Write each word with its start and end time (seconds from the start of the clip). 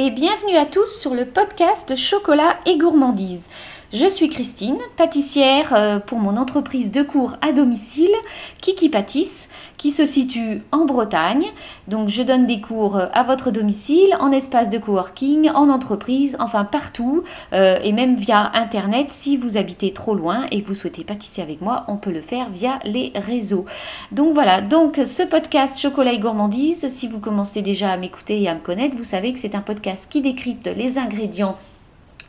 et 0.00 0.12
bienvenue 0.12 0.56
à 0.56 0.64
tous 0.64 0.86
sur 0.86 1.12
le 1.12 1.24
podcast 1.24 1.96
Chocolat 1.96 2.56
et 2.66 2.78
gourmandise. 2.78 3.48
Je 3.92 4.08
suis 4.08 4.28
Christine, 4.28 4.78
pâtissière 4.96 5.74
euh, 5.74 5.98
pour 5.98 6.20
mon 6.20 6.36
entreprise 6.36 6.92
de 6.92 7.02
cours 7.02 7.36
à 7.42 7.50
domicile 7.50 8.14
Kiki 8.60 8.90
Pâtisse 8.90 9.48
qui 9.78 9.92
se 9.92 10.04
situe 10.04 10.62
en 10.72 10.84
Bretagne. 10.84 11.46
Donc 11.86 12.08
je 12.08 12.22
donne 12.22 12.46
des 12.46 12.60
cours 12.60 12.98
euh, 12.98 13.06
à 13.14 13.22
votre 13.22 13.50
domicile, 13.50 14.14
en 14.20 14.32
espace 14.32 14.68
de 14.68 14.76
coworking, 14.76 15.50
en 15.50 15.70
entreprise, 15.70 16.36
enfin 16.40 16.64
partout 16.64 17.22
euh, 17.54 17.78
et 17.82 17.92
même 17.92 18.16
via 18.16 18.50
internet 18.54 19.06
si 19.10 19.36
vous 19.36 19.56
habitez 19.56 19.92
trop 19.92 20.14
loin 20.14 20.46
et 20.50 20.62
que 20.62 20.68
vous 20.68 20.74
souhaitez 20.74 21.04
pâtisser 21.04 21.40
avec 21.40 21.62
moi, 21.62 21.84
on 21.88 21.96
peut 21.96 22.12
le 22.12 22.20
faire 22.20 22.50
via 22.50 22.80
les 22.84 23.12
réseaux. 23.14 23.64
Donc 24.12 24.34
voilà, 24.34 24.60
donc 24.60 25.00
ce 25.04 25.22
podcast 25.22 25.80
Chocolat 25.80 26.12
et 26.12 26.18
gourmandise, 26.18 26.88
si 26.88 27.06
vous 27.06 27.20
commencez 27.20 27.62
déjà 27.62 27.92
à 27.92 27.96
m'écouter 27.96 28.42
et 28.42 28.48
à 28.48 28.54
me 28.54 28.60
connaître, 28.60 28.96
vous 28.96 29.04
savez 29.04 29.32
que 29.32 29.38
c'est 29.38 29.54
un 29.54 29.60
podcast 29.60 30.08
qui 30.10 30.20
décrypte 30.20 30.66
les 30.66 30.98
ingrédients 30.98 31.56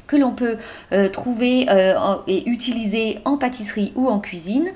que 0.05 0.15
l'on 0.15 0.31
peut 0.31 0.57
euh, 0.91 1.09
trouver 1.09 1.67
et 2.27 2.49
utiliser 2.49 3.19
en 3.25 3.37
pâtisserie 3.37 3.91
ou 3.95 4.07
en 4.07 4.19
cuisine. 4.19 4.71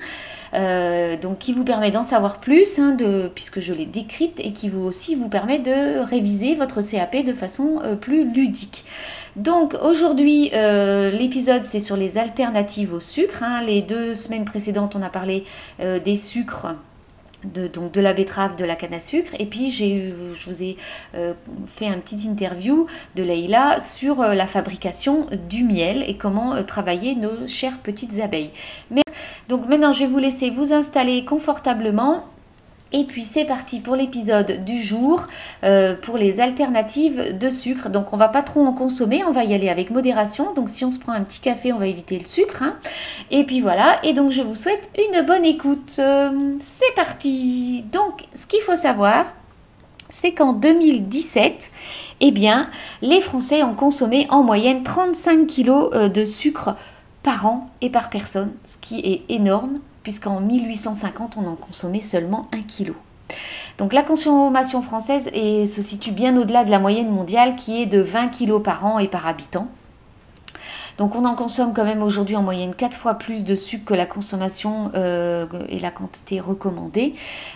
Euh, 0.54 1.16
donc 1.16 1.38
qui 1.38 1.52
vous 1.52 1.64
permet 1.64 1.90
d'en 1.90 2.02
savoir 2.02 2.38
plus, 2.38 2.78
hein, 2.78 2.96
puisque 3.34 3.60
je 3.60 3.72
les 3.72 3.86
décrypte, 3.86 4.40
et 4.40 4.52
qui 4.52 4.68
vous 4.68 4.82
aussi 4.82 5.14
vous 5.14 5.28
permet 5.28 5.58
de 5.58 6.00
réviser 6.00 6.54
votre 6.54 6.82
CAP 6.82 7.24
de 7.24 7.32
façon 7.32 7.80
plus 8.00 8.24
ludique. 8.24 8.84
Donc 9.36 9.74
aujourd'hui, 9.82 10.50
l'épisode 10.52 11.64
c'est 11.64 11.80
sur 11.80 11.96
les 11.96 12.18
alternatives 12.18 12.94
au 12.94 13.00
sucre. 13.00 13.42
Hein. 13.42 13.62
Les 13.62 13.82
deux 13.82 14.14
semaines 14.14 14.44
précédentes, 14.44 14.94
on 14.96 15.02
a 15.02 15.10
parlé 15.10 15.44
des 15.80 16.16
sucres 16.16 16.74
de, 17.52 17.66
donc 17.66 17.92
de 17.92 18.00
la 18.00 18.12
betterave, 18.12 18.56
de 18.56 18.64
la 18.64 18.76
canne 18.76 18.94
à 18.94 19.00
sucre. 19.00 19.32
Et 19.38 19.46
puis 19.46 19.70
j'ai 19.70 20.12
je 20.38 20.50
vous 20.50 20.62
ai 20.62 20.76
euh, 21.14 21.34
fait 21.66 21.86
un 21.86 21.98
petit 21.98 22.28
interview 22.28 22.86
de 23.16 23.22
Leïla 23.22 23.80
sur 23.80 24.20
euh, 24.20 24.34
la 24.34 24.46
fabrication 24.46 25.26
du 25.48 25.64
miel 25.64 26.04
et 26.06 26.16
comment 26.16 26.54
euh, 26.54 26.62
travailler 26.62 27.14
nos 27.14 27.46
chères 27.46 27.78
petites 27.78 28.20
abeilles. 28.20 28.52
Mais, 28.90 29.02
donc 29.48 29.68
maintenant 29.68 29.92
je 29.92 30.00
vais 30.00 30.06
vous 30.06 30.18
laisser 30.18 30.50
vous 30.50 30.72
installer 30.72 31.24
confortablement 31.24 32.24
et 32.92 33.04
puis 33.04 33.24
c'est 33.24 33.44
parti 33.44 33.80
pour 33.80 33.96
l'épisode 33.96 34.64
du 34.64 34.80
jour, 34.80 35.26
euh, 35.64 35.96
pour 36.00 36.16
les 36.16 36.40
alternatives 36.40 37.36
de 37.36 37.50
sucre. 37.50 37.90
Donc 37.90 38.12
on 38.12 38.16
va 38.16 38.28
pas 38.28 38.42
trop 38.42 38.64
en 38.64 38.72
consommer, 38.72 39.24
on 39.24 39.32
va 39.32 39.42
y 39.44 39.52
aller 39.52 39.68
avec 39.68 39.90
modération. 39.90 40.54
Donc 40.54 40.68
si 40.68 40.84
on 40.84 40.92
se 40.92 41.00
prend 41.00 41.12
un 41.12 41.22
petit 41.22 41.40
café, 41.40 41.72
on 41.72 41.78
va 41.78 41.88
éviter 41.88 42.18
le 42.18 42.26
sucre. 42.26 42.62
Hein. 42.62 42.76
Et 43.32 43.44
puis 43.44 43.60
voilà, 43.60 43.98
et 44.04 44.12
donc 44.12 44.30
je 44.30 44.42
vous 44.42 44.54
souhaite 44.54 44.88
une 44.96 45.26
bonne 45.26 45.44
écoute. 45.44 45.96
Euh, 45.98 46.54
c'est 46.60 46.94
parti 46.94 47.84
Donc 47.90 48.26
ce 48.34 48.46
qu'il 48.46 48.60
faut 48.60 48.76
savoir, 48.76 49.26
c'est 50.08 50.32
qu'en 50.32 50.52
2017, 50.52 51.72
eh 52.20 52.30
bien, 52.30 52.70
les 53.02 53.20
Français 53.20 53.64
ont 53.64 53.74
consommé 53.74 54.28
en 54.30 54.44
moyenne 54.44 54.84
35 54.84 55.48
kg 55.48 55.68
euh, 55.68 56.08
de 56.08 56.24
sucre 56.24 56.76
par 57.24 57.46
an 57.46 57.70
et 57.80 57.90
par 57.90 58.08
personne, 58.08 58.52
ce 58.62 58.76
qui 58.76 59.00
est 59.00 59.22
énorme 59.28 59.80
puisqu'en 60.04 60.40
1850, 60.40 61.36
on 61.36 61.48
en 61.48 61.56
consommait 61.56 62.00
seulement 62.00 62.46
1 62.52 62.60
kg. 62.62 62.92
Donc 63.78 63.92
la 63.92 64.02
consommation 64.02 64.82
française 64.82 65.30
se 65.32 65.82
situe 65.82 66.12
bien 66.12 66.36
au-delà 66.36 66.62
de 66.62 66.70
la 66.70 66.78
moyenne 66.78 67.10
mondiale 67.10 67.56
qui 67.56 67.82
est 67.82 67.86
de 67.86 68.00
20 68.00 68.28
kg 68.28 68.62
par 68.62 68.86
an 68.86 69.00
et 69.00 69.08
par 69.08 69.26
habitant. 69.26 69.66
Donc 70.98 71.16
on 71.16 71.24
en 71.24 71.34
consomme 71.34 71.74
quand 71.74 71.84
même 71.84 72.02
aujourd'hui 72.02 72.36
en 72.36 72.42
moyenne 72.42 72.74
4 72.74 72.96
fois 72.96 73.14
plus 73.14 73.44
de 73.44 73.54
sucre 73.54 73.84
que 73.84 73.94
la 73.94 74.06
consommation 74.06 74.92
euh, 74.94 75.46
et 75.68 75.80
la 75.80 75.90
quantité 75.90 76.40
recommandée. 76.40 77.14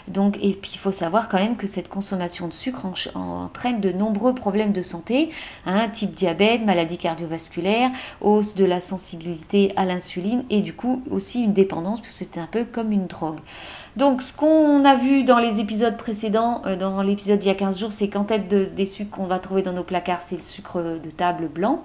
Donc, 0.08 0.36
et 0.42 0.53
puis 0.55 0.72
il 0.75 0.78
faut 0.78 0.92
savoir 0.92 1.28
quand 1.28 1.39
même 1.39 1.56
que 1.56 1.66
cette 1.66 1.89
consommation 1.89 2.48
de 2.48 2.53
sucre 2.53 2.87
entraîne 3.15 3.81
de 3.81 3.93
nombreux 3.93 4.34
problèmes 4.34 4.72
de 4.72 4.82
santé, 4.82 5.31
hein, 5.66 5.88
type 5.88 6.15
diabète, 6.15 6.65
maladie 6.65 6.98
cardiovasculaire, 6.98 7.91
hausse 8.21 8.54
de 8.54 8.65
la 8.65 8.81
sensibilité 8.81 9.72
à 9.77 9.84
l'insuline 9.84 10.44
et 10.50 10.60
du 10.60 10.75
coup 10.75 11.03
aussi 11.10 11.44
une 11.44 11.53
dépendance, 11.53 12.00
puisque 12.00 12.19
c'est 12.19 12.38
un 12.38 12.48
peu 12.50 12.65
comme 12.65 12.91
une 12.91 13.06
drogue. 13.06 13.38
Donc, 13.97 14.22
ce 14.22 14.32
qu'on 14.32 14.84
a 14.84 14.94
vu 14.94 15.25
dans 15.25 15.38
les 15.38 15.60
épisodes 15.60 15.97
précédents, 15.97 16.62
euh, 16.66 16.77
dans 16.77 17.03
l'épisode 17.03 17.38
d'il 17.38 17.48
y 17.48 17.50
a 17.50 17.54
15 17.54 17.78
jours, 17.78 17.93
c'est 17.93 18.09
qu'en 18.09 18.25
tête 18.25 18.48
des 18.48 18.84
sucres 18.84 19.10
qu'on 19.10 19.27
va 19.27 19.38
trouver 19.38 19.62
dans 19.62 19.72
nos 19.72 19.84
placards, 19.84 20.22
c'est 20.22 20.37
le 20.37 20.43
sucre 20.43 21.00
de 21.03 21.10
table 21.10 21.48
blanc. 21.48 21.82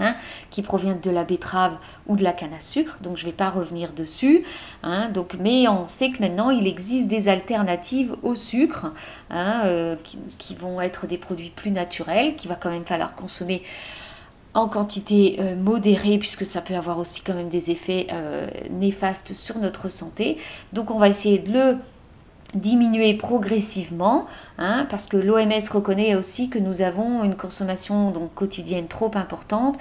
Hein, 0.00 0.16
qui 0.50 0.62
proviennent 0.62 0.98
de 0.98 1.10
la 1.10 1.22
betterave 1.22 1.76
ou 2.08 2.16
de 2.16 2.24
la 2.24 2.32
canne 2.32 2.52
à 2.52 2.60
sucre. 2.60 2.98
Donc 3.00 3.16
je 3.16 3.24
ne 3.24 3.30
vais 3.30 3.36
pas 3.36 3.48
revenir 3.48 3.92
dessus. 3.92 4.44
Hein, 4.82 5.08
donc, 5.08 5.36
mais 5.38 5.68
on 5.68 5.86
sait 5.86 6.10
que 6.10 6.20
maintenant 6.20 6.50
il 6.50 6.66
existe 6.66 7.06
des 7.06 7.28
alternatives 7.28 8.16
au 8.22 8.34
sucre 8.34 8.92
hein, 9.30 9.62
euh, 9.66 9.96
qui, 10.38 10.56
vont 10.56 10.80
être 10.80 11.06
des 11.06 11.18
produits 11.18 11.50
plus 11.50 11.70
naturels, 11.70 12.34
qu'il 12.34 12.48
va 12.48 12.56
quand 12.56 12.70
même 12.70 12.84
falloir 12.84 13.14
consommer 13.14 13.62
en 14.52 14.68
quantité 14.68 15.36
euh, 15.38 15.54
modérée 15.54 16.18
puisque 16.18 16.44
ça 16.44 16.60
peut 16.60 16.74
avoir 16.74 16.98
aussi 16.98 17.20
quand 17.20 17.34
même 17.34 17.48
des 17.48 17.70
effets 17.70 18.08
euh, 18.12 18.48
néfastes 18.70 19.32
sur 19.32 19.58
notre 19.58 19.88
santé. 19.88 20.38
Donc 20.72 20.90
on 20.90 20.98
va 20.98 21.08
essayer 21.08 21.38
de 21.38 21.52
le 21.52 21.76
diminuer 22.54 23.14
progressivement, 23.14 24.26
hein, 24.58 24.86
parce 24.88 25.06
que 25.06 25.16
l'OMS 25.16 25.68
reconnaît 25.70 26.14
aussi 26.14 26.48
que 26.48 26.58
nous 26.58 26.82
avons 26.82 27.24
une 27.24 27.34
consommation 27.34 28.10
donc, 28.10 28.34
quotidienne 28.34 28.86
trop 28.86 29.10
importante 29.14 29.76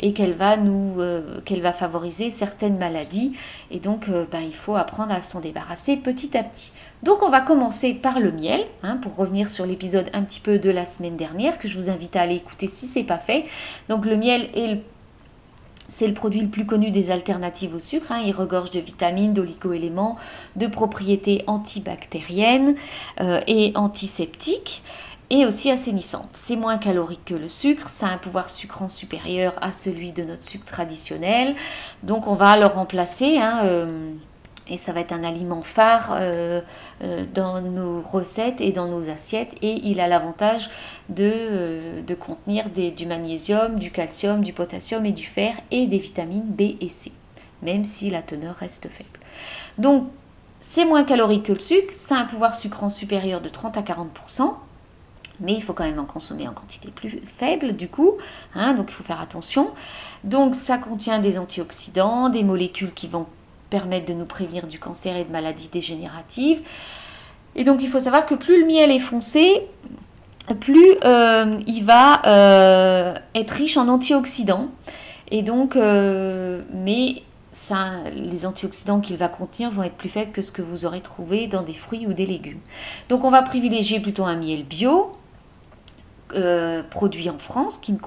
et 0.00 0.12
qu'elle 0.12 0.34
va, 0.34 0.56
euh, 0.56 1.40
favoriser 1.72 2.30
certaines 2.30 2.78
maladies. 2.78 3.32
Et 3.70 3.78
donc, 3.78 4.08
euh, 4.08 4.24
ben, 4.30 4.40
il 4.40 4.54
faut 4.54 4.76
apprendre 4.76 5.12
à 5.12 5.22
s'en 5.22 5.40
débarrasser 5.40 5.96
petit 5.96 6.36
à 6.36 6.42
petit. 6.42 6.70
Donc, 7.02 7.22
on 7.22 7.30
va 7.30 7.40
commencer 7.40 7.94
par 7.94 8.20
le 8.20 8.32
miel, 8.32 8.60
hein, 8.82 8.96
pour 8.96 9.16
revenir 9.16 9.48
sur 9.48 9.66
l'épisode 9.66 10.10
un 10.12 10.22
petit 10.22 10.40
peu 10.40 10.58
de 10.58 10.70
la 10.70 10.86
semaine 10.86 11.16
dernière, 11.16 11.58
que 11.58 11.68
je 11.68 11.78
vous 11.78 11.90
invite 11.90 12.16
à 12.16 12.22
aller 12.22 12.36
écouter 12.36 12.66
si 12.66 12.86
ce 12.86 12.98
n'est 12.98 13.04
pas 13.04 13.18
fait. 13.18 13.44
Donc, 13.88 14.04
le 14.04 14.16
miel 14.16 14.48
est 14.54 14.74
le 14.74 14.78
c'est 15.88 16.06
le 16.06 16.14
produit 16.14 16.40
le 16.40 16.48
plus 16.48 16.66
connu 16.66 16.90
des 16.90 17.10
alternatives 17.10 17.74
au 17.74 17.78
sucre. 17.78 18.12
Hein. 18.12 18.22
Il 18.24 18.32
regorge 18.32 18.70
de 18.70 18.80
vitamines, 18.80 19.32
d'oligo-éléments, 19.32 20.16
de 20.56 20.66
propriétés 20.66 21.42
antibactériennes 21.46 22.74
euh, 23.20 23.40
et 23.46 23.72
antiseptiques 23.74 24.82
et 25.30 25.44
aussi 25.44 25.70
assainissantes. 25.70 26.30
C'est 26.32 26.56
moins 26.56 26.78
calorique 26.78 27.24
que 27.26 27.34
le 27.34 27.48
sucre, 27.48 27.88
ça 27.88 28.08
a 28.08 28.12
un 28.12 28.18
pouvoir 28.18 28.48
sucrant 28.48 28.88
supérieur 28.88 29.54
à 29.60 29.72
celui 29.72 30.12
de 30.12 30.24
notre 30.24 30.44
sucre 30.44 30.64
traditionnel. 30.64 31.54
Donc 32.02 32.26
on 32.26 32.34
va 32.34 32.58
le 32.58 32.66
remplacer. 32.66 33.38
Hein, 33.38 33.60
euh, 33.64 34.12
et 34.68 34.78
ça 34.78 34.92
va 34.92 35.00
être 35.00 35.12
un 35.12 35.24
aliment 35.24 35.62
phare 35.62 36.16
euh, 36.18 36.60
euh, 37.02 37.24
dans 37.32 37.60
nos 37.60 38.02
recettes 38.02 38.60
et 38.60 38.72
dans 38.72 38.88
nos 38.88 39.08
assiettes. 39.08 39.54
Et 39.62 39.88
il 39.88 40.00
a 40.00 40.08
l'avantage 40.08 40.68
de, 41.08 41.30
euh, 41.32 42.02
de, 42.02 42.14
contenir 42.14 42.68
des, 42.70 42.90
du 42.90 43.06
magnésium, 43.06 43.78
du 43.78 43.90
calcium, 43.90 44.42
du 44.42 44.52
potassium 44.52 45.04
et 45.06 45.12
du 45.12 45.26
fer 45.26 45.54
et 45.70 45.86
des 45.86 45.98
vitamines 45.98 46.46
B 46.46 46.76
et 46.80 46.88
C, 46.88 47.12
même 47.62 47.84
si 47.84 48.10
la 48.10 48.22
teneur 48.22 48.56
reste 48.56 48.88
faible. 48.88 49.18
Donc, 49.78 50.08
c'est 50.60 50.84
moins 50.84 51.04
calorique 51.04 51.44
que 51.44 51.52
le 51.52 51.60
sucre, 51.60 51.92
ça 51.92 52.16
a 52.16 52.20
un 52.20 52.24
pouvoir 52.24 52.54
sucrant 52.54 52.88
supérieur 52.88 53.40
de 53.40 53.48
30 53.48 53.76
à 53.76 53.82
40%. 53.82 54.54
Mais 55.40 55.54
il 55.54 55.62
faut 55.62 55.72
quand 55.72 55.84
même 55.84 56.00
en 56.00 56.04
consommer 56.04 56.48
en 56.48 56.52
quantité 56.52 56.90
plus 56.90 57.20
faible 57.38 57.74
du 57.74 57.88
coup, 57.88 58.14
hein, 58.56 58.74
donc 58.74 58.86
il 58.88 58.92
faut 58.92 59.04
faire 59.04 59.20
attention. 59.20 59.70
Donc 60.24 60.56
ça 60.56 60.78
contient 60.78 61.20
des 61.20 61.38
antioxydants, 61.38 62.28
des 62.28 62.42
molécules 62.42 62.92
qui 62.92 63.06
vont 63.06 63.26
permettre 63.70 64.06
de 64.06 64.14
nous 64.14 64.24
prévenir 64.24 64.66
du 64.66 64.78
cancer 64.78 65.16
et 65.16 65.24
de 65.24 65.32
maladies 65.32 65.68
dégénératives. 65.68 66.60
Et 67.54 67.64
donc 67.64 67.82
il 67.82 67.88
faut 67.88 68.00
savoir 68.00 68.26
que 68.26 68.34
plus 68.34 68.60
le 68.60 68.66
miel 68.66 68.90
est 68.90 68.98
foncé, 68.98 69.66
plus 70.54 70.96
euh, 71.04 71.60
il 71.66 71.84
va 71.84 72.22
euh, 72.26 73.14
être 73.34 73.50
riche 73.50 73.76
en 73.76 73.88
antioxydants. 73.88 74.68
Et 75.30 75.42
donc, 75.42 75.76
euh, 75.76 76.62
mais 76.72 77.22
ça, 77.52 77.90
les 78.14 78.46
antioxydants 78.46 79.00
qu'il 79.00 79.16
va 79.16 79.28
contenir 79.28 79.70
vont 79.70 79.82
être 79.82 79.96
plus 79.96 80.08
faibles 80.08 80.32
que 80.32 80.42
ce 80.42 80.52
que 80.52 80.62
vous 80.62 80.86
aurez 80.86 81.00
trouvé 81.00 81.48
dans 81.48 81.62
des 81.62 81.74
fruits 81.74 82.06
ou 82.06 82.12
des 82.12 82.26
légumes. 82.26 82.60
Donc 83.08 83.24
on 83.24 83.30
va 83.30 83.42
privilégier 83.42 84.00
plutôt 84.00 84.24
un 84.24 84.36
miel 84.36 84.64
bio, 84.64 85.12
produit 86.90 87.28
en 87.30 87.38
France, 87.38 87.78
qui 87.78 87.92
ne 87.92 87.98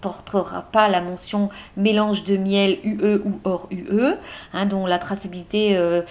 portera 0.00 0.62
pas 0.62 0.88
la 0.88 1.00
mention 1.00 1.48
mélange 1.76 2.24
de 2.24 2.36
miel 2.36 2.78
UE 2.82 3.20
ou 3.24 3.40
hors 3.44 3.68
UE, 3.70 4.14
hein, 4.52 4.66
dont 4.66 4.86
la 4.86 4.98
traçabilité 4.98 5.76
euh, 5.76 6.02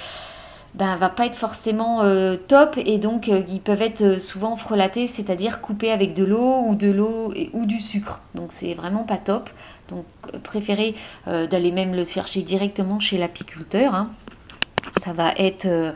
ben, 0.74 0.96
va 0.98 1.10
pas 1.10 1.26
être 1.26 1.36
forcément 1.36 2.02
euh, 2.02 2.36
top 2.36 2.78
et 2.78 2.98
donc 2.98 3.30
euh, 3.30 3.42
ils 3.48 3.62
peuvent 3.62 3.82
être 3.82 4.20
souvent 4.22 4.56
frelatés, 4.56 5.08
c'est-à-dire 5.08 5.62
coupés 5.62 5.92
avec 5.92 6.14
de 6.14 6.24
l'eau 6.24 6.64
ou 6.68 6.76
de 6.76 6.92
l'eau 6.92 7.34
ou 7.54 7.66
du 7.66 7.80
sucre. 7.80 8.22
Donc 8.36 8.52
c'est 8.52 8.74
vraiment 8.74 9.04
pas 9.04 9.18
top. 9.18 9.50
Donc 9.90 10.06
préférez 10.44 10.96
d'aller 11.26 11.72
même 11.72 11.96
le 11.96 12.04
chercher 12.04 12.42
directement 12.42 13.00
chez 13.00 13.18
l'apiculteur. 13.18 13.96
Hein 13.96 14.12
ça 15.00 15.14
va 15.14 15.34
être, 15.38 15.66
euh, 15.66 15.92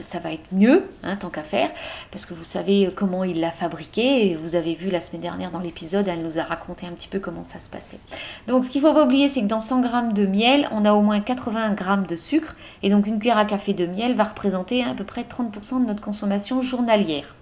ça 0.00 0.18
va 0.18 0.32
être 0.32 0.52
mieux, 0.52 0.88
hein, 1.02 1.16
tant 1.16 1.28
qu'à 1.28 1.42
faire, 1.42 1.70
parce 2.10 2.26
que 2.26 2.34
vous 2.34 2.44
savez 2.44 2.90
comment 2.94 3.24
il 3.24 3.40
l'a 3.40 3.50
fabriqué, 3.50 4.30
et 4.30 4.36
vous 4.36 4.54
avez 4.54 4.74
vu 4.74 4.90
la 4.90 5.00
semaine 5.00 5.22
dernière 5.22 5.50
dans 5.50 5.60
l'épisode, 5.60 6.08
elle 6.08 6.22
nous 6.22 6.38
a 6.38 6.42
raconté 6.42 6.86
un 6.86 6.92
petit 6.92 7.08
peu 7.08 7.18
comment 7.18 7.44
ça 7.44 7.60
se 7.60 7.70
passait. 7.70 8.00
Donc 8.46 8.64
ce 8.64 8.70
qu'il 8.70 8.82
ne 8.82 8.88
faut 8.88 8.94
pas 8.94 9.04
oublier, 9.04 9.28
c'est 9.28 9.42
que 9.42 9.46
dans 9.46 9.60
100 9.60 9.82
g 9.82 9.88
de 10.14 10.26
miel, 10.26 10.68
on 10.72 10.84
a 10.84 10.92
au 10.92 11.02
moins 11.02 11.20
80 11.20 11.76
g 11.76 11.84
de 12.08 12.16
sucre, 12.16 12.56
et 12.82 12.90
donc 12.90 13.06
une 13.06 13.18
cuillère 13.18 13.38
à 13.38 13.44
café 13.44 13.74
de 13.74 13.86
miel 13.86 14.14
va 14.14 14.24
représenter 14.24 14.84
à 14.84 14.94
peu 14.94 15.04
près 15.04 15.22
30% 15.22 15.82
de 15.82 15.86
notre 15.86 16.02
consommation 16.02 16.62
journalière. 16.62 17.34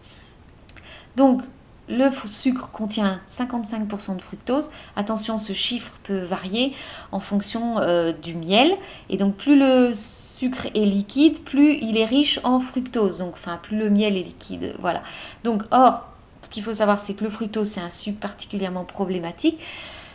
Donc 1.16 1.42
le 1.88 2.10
sucre 2.26 2.70
contient 2.70 3.20
55% 3.28 4.16
de 4.16 4.22
fructose. 4.22 4.70
Attention, 4.96 5.38
ce 5.38 5.52
chiffre 5.52 5.92
peut 6.02 6.20
varier 6.20 6.74
en 7.12 7.20
fonction 7.20 7.78
euh, 7.78 8.12
du 8.12 8.34
miel. 8.34 8.76
Et 9.08 9.16
donc, 9.16 9.36
plus 9.36 9.58
le 9.58 9.92
sucre 9.94 10.66
est 10.74 10.84
liquide, 10.84 11.40
plus 11.40 11.74
il 11.80 11.96
est 11.96 12.04
riche 12.04 12.40
en 12.44 12.60
fructose. 12.60 13.18
Donc, 13.18 13.34
enfin, 13.34 13.58
plus 13.62 13.78
le 13.78 13.90
miel 13.90 14.16
est 14.16 14.22
liquide. 14.22 14.74
Voilà. 14.78 15.02
Donc, 15.44 15.62
or, 15.70 16.08
ce 16.42 16.50
qu'il 16.50 16.62
faut 16.62 16.74
savoir, 16.74 17.00
c'est 17.00 17.14
que 17.14 17.24
le 17.24 17.30
fructose, 17.30 17.68
c'est 17.68 17.80
un 17.80 17.90
sucre 17.90 18.20
particulièrement 18.20 18.84
problématique. 18.84 19.58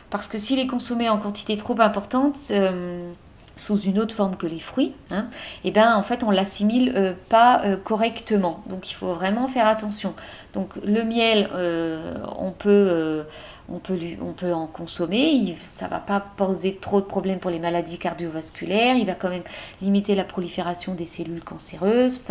Parce 0.09 0.27
que 0.27 0.37
s'il 0.37 0.59
est 0.59 0.67
consommé 0.67 1.09
en 1.09 1.17
quantité 1.17 1.57
trop 1.57 1.79
importante, 1.81 2.37
euh, 2.51 3.11
sous 3.55 3.79
une 3.79 3.99
autre 3.99 4.15
forme 4.15 4.35
que 4.35 4.47
les 4.47 4.59
fruits, 4.59 4.93
et 5.11 5.13
hein, 5.13 5.27
eh 5.63 5.71
ben 5.71 5.95
en 5.95 6.03
fait 6.03 6.23
on 6.23 6.31
l'assimile 6.31 6.93
euh, 6.95 7.13
pas 7.29 7.63
euh, 7.63 7.77
correctement. 7.77 8.63
Donc 8.67 8.89
il 8.89 8.93
faut 8.93 9.13
vraiment 9.13 9.47
faire 9.47 9.67
attention. 9.67 10.15
Donc 10.53 10.75
le 10.83 11.03
miel, 11.03 11.49
euh, 11.53 12.15
on 12.37 12.51
peut 12.51 13.25
on 13.69 13.79
peut, 13.79 14.53
en 14.53 14.67
consommer, 14.67 15.55
ça 15.61 15.87
va 15.87 15.99
pas 15.99 16.19
poser 16.19 16.75
trop 16.75 16.99
de 16.99 17.05
problèmes 17.05 17.39
pour 17.39 17.49
les 17.49 17.59
maladies 17.59 17.97
cardiovasculaires, 17.97 18.97
il 18.97 19.05
va 19.05 19.15
quand 19.15 19.29
même 19.29 19.43
limiter 19.81 20.15
la 20.15 20.25
prolifération 20.25 20.95
des 20.95 21.05
cellules 21.05 21.43
cancéreuses, 21.43 22.21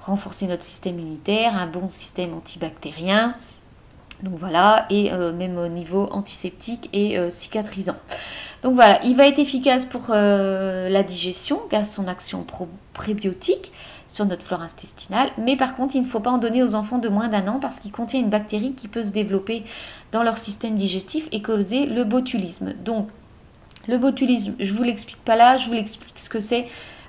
renforcer 0.00 0.46
notre 0.46 0.62
système 0.62 0.98
immunitaire, 1.00 1.56
un 1.56 1.66
bon 1.66 1.88
système 1.88 2.34
antibactérien, 2.34 3.34
donc 4.22 4.38
voilà, 4.38 4.86
et 4.90 5.10
même 5.10 5.58
au 5.58 5.68
niveau 5.68 6.08
antiseptique 6.10 6.88
et 6.92 7.18
cicatrisant. 7.30 7.96
Donc 8.62 8.74
voilà, 8.74 9.00
il 9.04 9.14
va 9.14 9.28
être 9.28 9.38
efficace 9.38 9.84
pour 9.84 10.06
euh, 10.10 10.88
la 10.88 11.02
digestion 11.02 11.60
grâce 11.70 11.90
à 11.90 11.92
son 11.92 12.08
action 12.08 12.44
prébiotique 12.94 13.70
sur 14.08 14.24
notre 14.24 14.42
flore 14.42 14.62
intestinale. 14.62 15.30
Mais 15.38 15.56
par 15.56 15.76
contre, 15.76 15.94
il 15.94 16.02
ne 16.02 16.06
faut 16.06 16.20
pas 16.20 16.30
en 16.30 16.38
donner 16.38 16.62
aux 16.62 16.74
enfants 16.74 16.98
de 16.98 17.08
moins 17.08 17.28
d'un 17.28 17.46
an 17.48 17.58
parce 17.60 17.78
qu'il 17.78 17.92
contient 17.92 18.18
une 18.18 18.30
bactérie 18.30 18.72
qui 18.72 18.88
peut 18.88 19.04
se 19.04 19.12
développer 19.12 19.62
dans 20.10 20.22
leur 20.22 20.38
système 20.38 20.74
digestif 20.74 21.28
et 21.32 21.42
causer 21.42 21.86
le 21.86 22.04
botulisme. 22.04 22.72
Donc, 22.84 23.08
le 23.86 23.98
botulisme, 23.98 24.54
je 24.58 24.72
ne 24.72 24.78
vous 24.78 24.84
l'explique 24.84 25.22
pas 25.24 25.36
là, 25.36 25.58
je 25.58 25.68
vous 25.68 25.74
l'explique 25.74 26.18
ce 26.18 26.28
que 26.28 26.40
c'est 26.40 26.66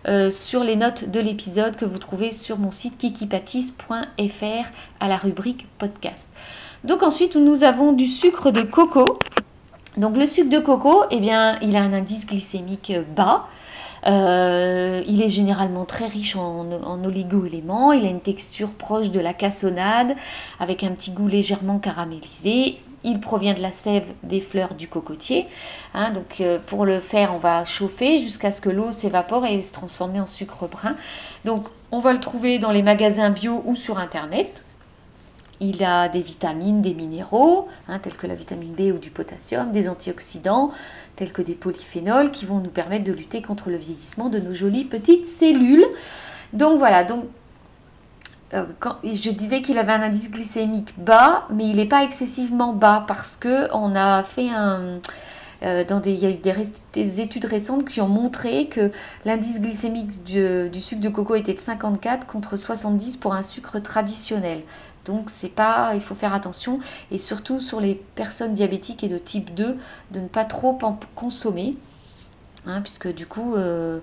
euh, 0.08 0.30
sur 0.30 0.64
les 0.64 0.76
notes 0.76 1.10
de 1.10 1.20
l'épisode 1.20 1.76
que 1.76 1.86
vous 1.86 1.98
trouvez 1.98 2.32
sur 2.32 2.58
mon 2.58 2.72
site 2.72 2.98
kikipatis.fr 2.98 4.72
à 5.00 5.08
la 5.08 5.18
rubrique 5.18 5.68
podcast. 5.78 6.28
Donc 6.84 7.04
ensuite, 7.04 7.36
nous 7.36 7.64
avons 7.64 7.94
du 7.94 8.08
sucre 8.08 8.52
de 8.52 8.62
coco 8.62 9.06
donc 9.98 10.16
le 10.16 10.28
sucre 10.28 10.50
de 10.50 10.60
coco, 10.60 11.04
eh 11.10 11.20
bien, 11.20 11.58
il 11.62 11.76
a 11.76 11.82
un 11.82 11.92
indice 11.92 12.28
glycémique 12.28 12.94
bas. 13.16 13.48
Euh, 14.06 15.02
il 15.08 15.24
est 15.24 15.30
généralement 15.30 15.86
très 15.86 16.06
riche 16.06 16.36
en, 16.36 16.72
en 16.72 17.04
oligo-éléments. 17.04 17.92
Il 17.94 18.06
a 18.06 18.10
une 18.10 18.22
texture 18.22 18.74
proche 18.74 19.10
de 19.10 19.20
la 19.20 19.34
cassonade 19.34 20.16
avec 20.60 20.84
un 20.84 20.92
petit 20.92 21.12
goût 21.12 21.28
légèrement 21.28 21.80
caramélisé. 21.80 22.78
Il 23.04 23.20
provient 23.20 23.54
de 23.54 23.62
la 23.62 23.72
sève 23.72 24.06
des 24.24 24.42
fleurs 24.42 24.74
du 24.74 24.88
cocotier. 24.88 25.48
Hein. 25.94 26.12
donc 26.12 26.42
euh, 26.42 26.60
pour 26.66 26.86
le 26.86 27.00
faire, 27.00 27.34
on 27.34 27.38
va 27.38 27.64
chauffer 27.64 28.20
jusqu'à 28.20 28.52
ce 28.52 28.62
que 28.62 28.70
l'eau 28.70 28.92
s'évapore 28.92 29.46
et 29.46 29.62
se 29.62 29.72
transforme 29.72 30.18
en 30.18 30.28
sucre 30.28 30.68
brun. 30.68 30.96
Donc 31.46 31.68
on 31.92 32.00
va 32.00 32.14
le 32.14 32.20
trouver 32.20 32.60
dans 32.60 32.72
les 32.72 32.82
magasins 32.82 33.30
bio 33.30 33.62
ou 33.66 33.76
sur 33.76 33.98
internet. 33.98 34.64
Il 35.60 35.84
a 35.84 36.08
des 36.08 36.22
vitamines, 36.22 36.82
des 36.82 36.94
minéraux, 36.94 37.68
hein, 37.88 37.98
tels 37.98 38.16
que 38.16 38.28
la 38.28 38.36
vitamine 38.36 38.74
B 38.74 38.94
ou 38.94 39.00
du 39.00 39.10
potassium, 39.10 39.72
des 39.72 39.90
antioxydants, 39.90 40.72
tels 41.16 41.34
que 41.34 41.42
des 41.42 41.56
polyphénols, 41.56 42.32
qui 42.32 42.46
vont 42.46 42.60
nous 42.60 42.70
permettre 42.70 43.06
de 43.06 43.14
lutter 43.14 43.42
contre 43.42 43.72
le 43.72 43.78
vieillissement 43.78 44.30
de 44.30 44.38
nos 44.38 44.54
jolies 44.54 44.86
petites 44.86 45.26
cellules. 45.26 45.86
Donc 46.54 46.78
voilà, 46.78 47.04
donc 47.04 47.26
quand, 48.80 48.98
je 49.04 49.30
disais 49.32 49.62
qu'il 49.62 49.78
avait 49.78 49.92
un 49.92 50.02
indice 50.02 50.32
glycémique 50.32 50.94
bas, 50.98 51.48
mais 51.50 51.66
il 51.68 51.76
n'est 51.76 51.88
pas 51.88 52.04
excessivement 52.04 52.74
bas 52.74 53.04
parce 53.08 53.36
que 53.36 53.68
on 53.74 53.96
a 53.96 54.24
fait 54.24 54.50
un 54.50 55.00
euh, 55.64 55.84
dans 55.84 56.00
des, 56.00 56.12
il 56.12 56.20
y 56.20 56.26
a 56.26 56.30
eu 56.30 56.38
des, 56.94 57.22
études 57.22 57.46
récentes 57.46 57.86
qui 57.86 58.00
ont 58.00 58.08
montré 58.08 58.68
que 58.68 58.92
l'indice 59.26 59.60
glycémique 59.60 60.24
du, 60.24 60.70
du, 60.70 60.80
sucre 60.80 61.02
de 61.02 61.10
coco 61.10 61.34
était 61.36 61.54
de 61.54 61.60
54 61.60 62.28
contre 62.28 62.58
70 62.58 63.18
pour 63.18 63.34
un 63.34 63.42
sucre 63.42 63.80
traditionnel. 63.80 64.62
Donc 65.06 65.30
c'est 65.30 65.50
pas, 65.50 65.94
il 65.96 66.02
faut 66.02 66.16
faire 66.16 66.34
attention 66.34 66.80
et 67.12 67.18
surtout 67.18 67.60
sur 67.60 67.80
les 67.80 67.96
personnes 67.96 68.54
diabétiques 68.54 69.04
et 69.04 69.08
de 69.08 69.18
type 69.18 69.56
2 69.56 69.78
de 70.12 70.20
ne 70.20 70.28
pas 70.28 70.46
trop 70.46 70.78
en 70.84 71.00
consommer. 71.16 71.76
Hein, 72.66 72.82
puisque 72.82 73.14
du 73.14 73.26
coup, 73.26 73.56
euh, 73.56 74.00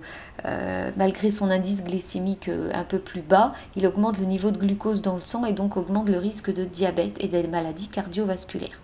euh, 0.47 0.91
malgré 0.97 1.31
son 1.31 1.51
indice 1.51 1.83
glycémique 1.83 2.49
euh, 2.49 2.71
un 2.73 2.85
peu 2.85 2.99
plus 2.99 3.21
bas, 3.21 3.53
il 3.77 3.87
augmente 3.87 4.19
le 4.19 4.25
niveau 4.25 4.51
de 4.51 4.59
glucose 4.59 5.03
dans 5.03 5.17
le 5.17 5.21
sang 5.21 5.45
et 5.45 5.53
donc 5.53 5.77
augmente 5.77 6.09
le 6.09 6.19
risque 6.19 6.53
de 6.53 6.65
diabète 6.65 7.17
et 7.21 7.29
des 7.29 7.47
maladies 7.47 7.89
cardiovasculaires. 7.89 8.81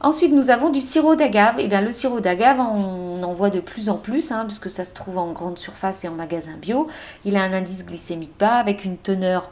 Ensuite, 0.00 0.32
nous 0.32 0.50
avons 0.50 0.70
du 0.70 0.80
sirop 0.80 1.14
d'agave. 1.14 1.58
Et 1.58 1.64
eh 1.64 1.68
bien, 1.68 1.80
le 1.80 1.92
sirop 1.92 2.20
d'agave, 2.20 2.58
on 2.60 3.22
en 3.22 3.32
voit 3.32 3.50
de 3.50 3.60
plus 3.60 3.88
en 3.88 3.96
plus, 3.96 4.30
hein, 4.30 4.44
puisque 4.46 4.70
ça 4.70 4.84
se 4.84 4.94
trouve 4.94 5.18
en 5.18 5.32
grande 5.32 5.58
surface 5.58 6.04
et 6.04 6.08
en 6.08 6.14
magasin 6.14 6.56
bio. 6.60 6.88
Il 7.24 7.36
a 7.36 7.42
un 7.42 7.52
indice 7.52 7.84
glycémique 7.84 8.32
bas 8.38 8.54
avec 8.54 8.84
une 8.84 8.98
teneur 8.98 9.50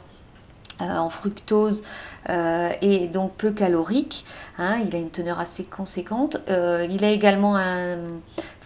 en 0.79 1.09
fructose 1.09 1.83
et 2.27 3.07
donc 3.07 3.33
peu 3.35 3.51
calorique. 3.51 4.25
Hein, 4.57 4.81
il 4.85 4.95
a 4.95 4.99
une 4.99 5.11
teneur 5.11 5.39
assez 5.39 5.63
conséquente. 5.63 6.37
Il 6.47 7.05
a 7.05 7.11
également 7.11 7.55
un 7.55 7.97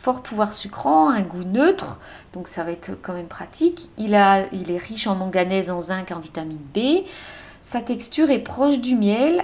fort 0.05 0.21
pouvoir 0.21 0.53
sucrant, 0.53 1.09
un 1.09 1.23
goût 1.23 1.43
neutre, 1.43 1.99
donc 2.31 2.47
ça 2.47 2.63
va 2.63 2.69
être 2.69 2.91
quand 3.01 3.13
même 3.13 3.25
pratique. 3.25 3.89
Il, 3.97 4.13
a, 4.13 4.41
est 4.41 4.77
riche 4.77 5.07
en 5.07 5.15
manganèse, 5.15 5.71
en 5.71 5.81
zinc, 5.81 6.11
en 6.11 6.19
vitamine 6.19 6.59
B. 6.75 7.03
Sa 7.63 7.81
texture 7.81 8.29
est 8.29 8.37
proche 8.37 8.77
du 8.79 8.95
miel. 8.95 9.43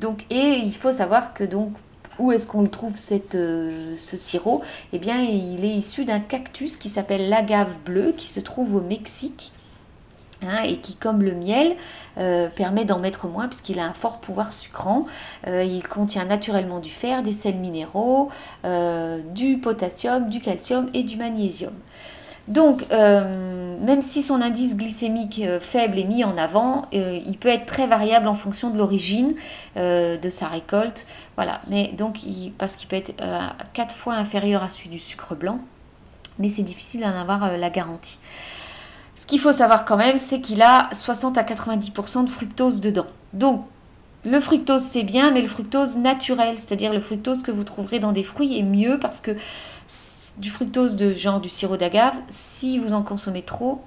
donc, 0.00 0.26
et 0.30 0.58
il 0.64 0.74
faut 0.74 0.90
savoir 0.90 1.32
que 1.32 1.44
donc 1.44 1.74
où 2.18 2.32
est-ce 2.32 2.48
qu'on 2.48 2.62
le 2.62 2.68
trouve 2.68 2.98
cette, 2.98 3.34
ce 3.36 4.16
sirop? 4.16 4.62
Eh 4.92 4.98
bien, 4.98 5.20
il 5.20 5.64
est 5.64 5.76
issu 5.76 6.04
d'un 6.04 6.18
cactus 6.18 6.76
qui 6.76 6.88
s'appelle 6.88 7.28
l'agave 7.28 7.70
bleue, 7.84 8.10
qui 8.16 8.26
se 8.26 8.40
trouve 8.40 8.74
au 8.74 8.80
Mexique. 8.80 9.52
Hein, 10.46 10.62
et 10.62 10.76
qui, 10.76 10.94
comme 10.94 11.22
le 11.22 11.34
miel, 11.34 11.74
euh, 12.16 12.48
permet 12.48 12.84
d'en 12.84 13.00
mettre 13.00 13.26
moins 13.26 13.48
puisqu'il 13.48 13.80
a 13.80 13.84
un 13.84 13.92
fort 13.92 14.18
pouvoir 14.20 14.52
sucrant. 14.52 15.06
Euh, 15.48 15.64
il 15.64 15.86
contient 15.88 16.24
naturellement 16.24 16.78
du 16.78 16.90
fer, 16.90 17.24
des 17.24 17.32
sels 17.32 17.56
minéraux, 17.56 18.30
euh, 18.64 19.20
du 19.34 19.58
potassium, 19.58 20.28
du 20.28 20.40
calcium 20.40 20.90
et 20.94 21.02
du 21.02 21.16
magnésium. 21.16 21.72
Donc, 22.46 22.88
même 22.90 24.00
si 24.00 24.22
son 24.22 24.40
indice 24.40 24.74
glycémique 24.74 25.42
faible 25.60 25.98
est 25.98 26.04
mis 26.04 26.24
en 26.24 26.38
avant, 26.38 26.86
il 26.92 27.36
peut 27.38 27.50
être 27.50 27.66
très 27.66 27.86
variable 27.86 28.26
en 28.26 28.32
fonction 28.32 28.70
de 28.70 28.78
l'origine 28.78 29.34
de 29.76 30.30
sa 30.30 30.46
récolte. 30.46 31.04
Voilà, 31.36 31.60
mais 31.68 31.88
donc, 31.98 32.20
parce 32.56 32.76
qu'il 32.76 32.88
peut 32.88 32.96
être 32.96 33.12
4 33.74 33.94
fois 33.94 34.14
inférieur 34.14 34.62
à 34.62 34.70
celui 34.70 34.88
du 34.88 34.98
sucre 34.98 35.34
blanc, 35.34 35.58
mais 36.38 36.48
c'est 36.48 36.62
difficile 36.62 37.02
d'en 37.02 37.14
avoir 37.14 37.58
la 37.58 37.68
garantie. 37.68 38.18
Ce 39.18 39.26
qu'il 39.26 39.40
faut 39.40 39.52
savoir 39.52 39.84
quand 39.84 39.96
même, 39.96 40.20
c'est 40.20 40.40
qu'il 40.40 40.62
a 40.62 40.88
60 40.92 41.36
à 41.38 41.42
90% 41.42 42.24
de 42.24 42.30
fructose 42.30 42.80
dedans. 42.80 43.08
Donc, 43.32 43.64
le 44.24 44.38
fructose, 44.38 44.82
c'est 44.82 45.02
bien, 45.02 45.32
mais 45.32 45.42
le 45.42 45.48
fructose 45.48 45.98
naturel, 45.98 46.56
c'est-à-dire 46.56 46.92
le 46.92 47.00
fructose 47.00 47.42
que 47.42 47.50
vous 47.50 47.64
trouverez 47.64 47.98
dans 47.98 48.12
des 48.12 48.22
fruits, 48.22 48.56
est 48.56 48.62
mieux 48.62 48.96
parce 49.00 49.20
que 49.20 49.32
du 50.38 50.50
fructose 50.50 50.94
de 50.94 51.10
genre 51.10 51.40
du 51.40 51.48
sirop 51.48 51.76
d'agave, 51.76 52.14
si 52.28 52.78
vous 52.78 52.92
en 52.92 53.02
consommez 53.02 53.42
trop, 53.42 53.80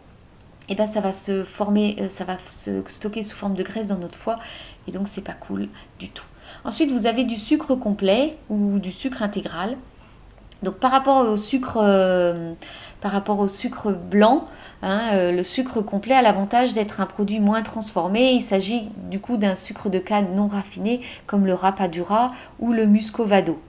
eh 0.67 0.75
ben 0.75 0.85
ça 0.85 0.99
va 0.99 1.13
se 1.13 1.45
former, 1.45 1.95
euh, 2.01 2.09
ça 2.09 2.25
va 2.25 2.35
se 2.49 2.83
stocker 2.87 3.23
sous 3.23 3.37
forme 3.37 3.53
de 3.53 3.63
graisse 3.63 3.87
dans 3.87 3.99
notre 3.99 4.19
foie, 4.19 4.37
et 4.89 4.91
donc 4.91 5.07
c'est 5.07 5.23
pas 5.23 5.31
cool 5.31 5.69
du 5.97 6.09
tout. 6.09 6.25
Ensuite, 6.65 6.91
vous 6.91 7.07
avez 7.07 7.23
du 7.23 7.37
sucre 7.37 7.75
complet 7.75 8.37
ou 8.49 8.79
du 8.79 8.91
sucre 8.91 9.23
intégral. 9.23 9.77
Donc 10.63 10.75
par 10.75 10.91
rapport 10.91 11.27
au 11.27 11.37
sucre, 11.37 11.79
euh, 11.81 12.53
par 13.01 13.11
rapport 13.11 13.39
au 13.39 13.47
sucre 13.47 13.91
blanc, 13.91 14.45
hein, 14.83 15.09
euh, 15.13 15.31
le 15.31 15.43
sucre 15.43 15.81
complet 15.81 16.13
a 16.13 16.21
l'avantage 16.21 16.73
d'être 16.73 17.01
un 17.01 17.07
produit 17.07 17.39
moins 17.39 17.63
transformé. 17.63 18.33
Il 18.33 18.41
s'agit 18.41 18.89
du 19.09 19.19
coup 19.19 19.37
d'un 19.37 19.55
sucre 19.55 19.89
de 19.89 19.97
canne 19.97 20.35
non 20.35 20.47
raffiné 20.47 21.01
comme 21.25 21.45
le 21.45 21.53
rapadura 21.53 22.31
ou 22.59 22.73
le 22.73 22.85
muscovado. 22.85 23.59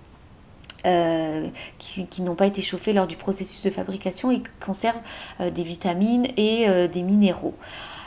Euh, 0.85 1.47
qui, 1.79 2.23
n'ont 2.23 2.35
pas 2.35 2.47
été 2.47 2.61
chauffés 2.61 2.93
lors 2.93 3.07
du 3.07 3.17
processus 3.17 3.63
de 3.63 3.71
fabrication 3.71 4.33
et 4.33 4.39
qui 4.39 4.49
conservent 4.59 5.01
des 5.39 5.63
vitamines 5.63 6.27
et 6.37 6.89
des 6.89 7.03
minéraux. 7.05 7.55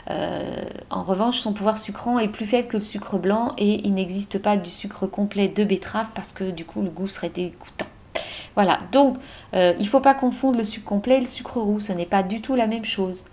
en 0.10 1.04
revanche, 1.04 1.40
son 1.40 1.54
pouvoir 1.54 1.78
sucrant 1.78 2.20
est 2.20 2.28
plus 2.28 2.46
faible 2.46 2.68
que 2.68 2.76
le 2.76 2.84
sucre 2.84 3.18
blanc 3.18 3.54
et 3.58 3.88
il 3.88 3.94
n'existe 3.94 4.40
pas 4.40 4.58
du 4.58 4.70
sucre 4.70 5.08
complet 5.08 5.48
de 5.48 5.64
betterave 5.64 6.08
parce 6.14 6.34
que 6.34 6.52
du 6.52 6.66
coup 6.66 6.82
le 6.82 6.90
goût 6.90 7.08
serait 7.08 7.30
dégoûtant. 7.30 7.88
Voilà, 8.56 8.80
donc 8.92 9.18
euh, 9.54 9.74
il 9.78 9.84
ne 9.84 9.90
faut 9.90 10.00
pas 10.00 10.14
confondre 10.14 10.58
le 10.58 10.64
sucre 10.64 10.86
complet 10.86 11.18
et 11.18 11.22
le 11.22 11.28
sucre 11.28 11.60
roux, 11.60 11.80
ce 11.80 11.92
n'est 11.92 12.06
pas 12.06 12.24
du 12.24 12.42
tout 12.42 12.56
la 12.56 12.68
même 12.68 12.86
chose. 12.86 13.26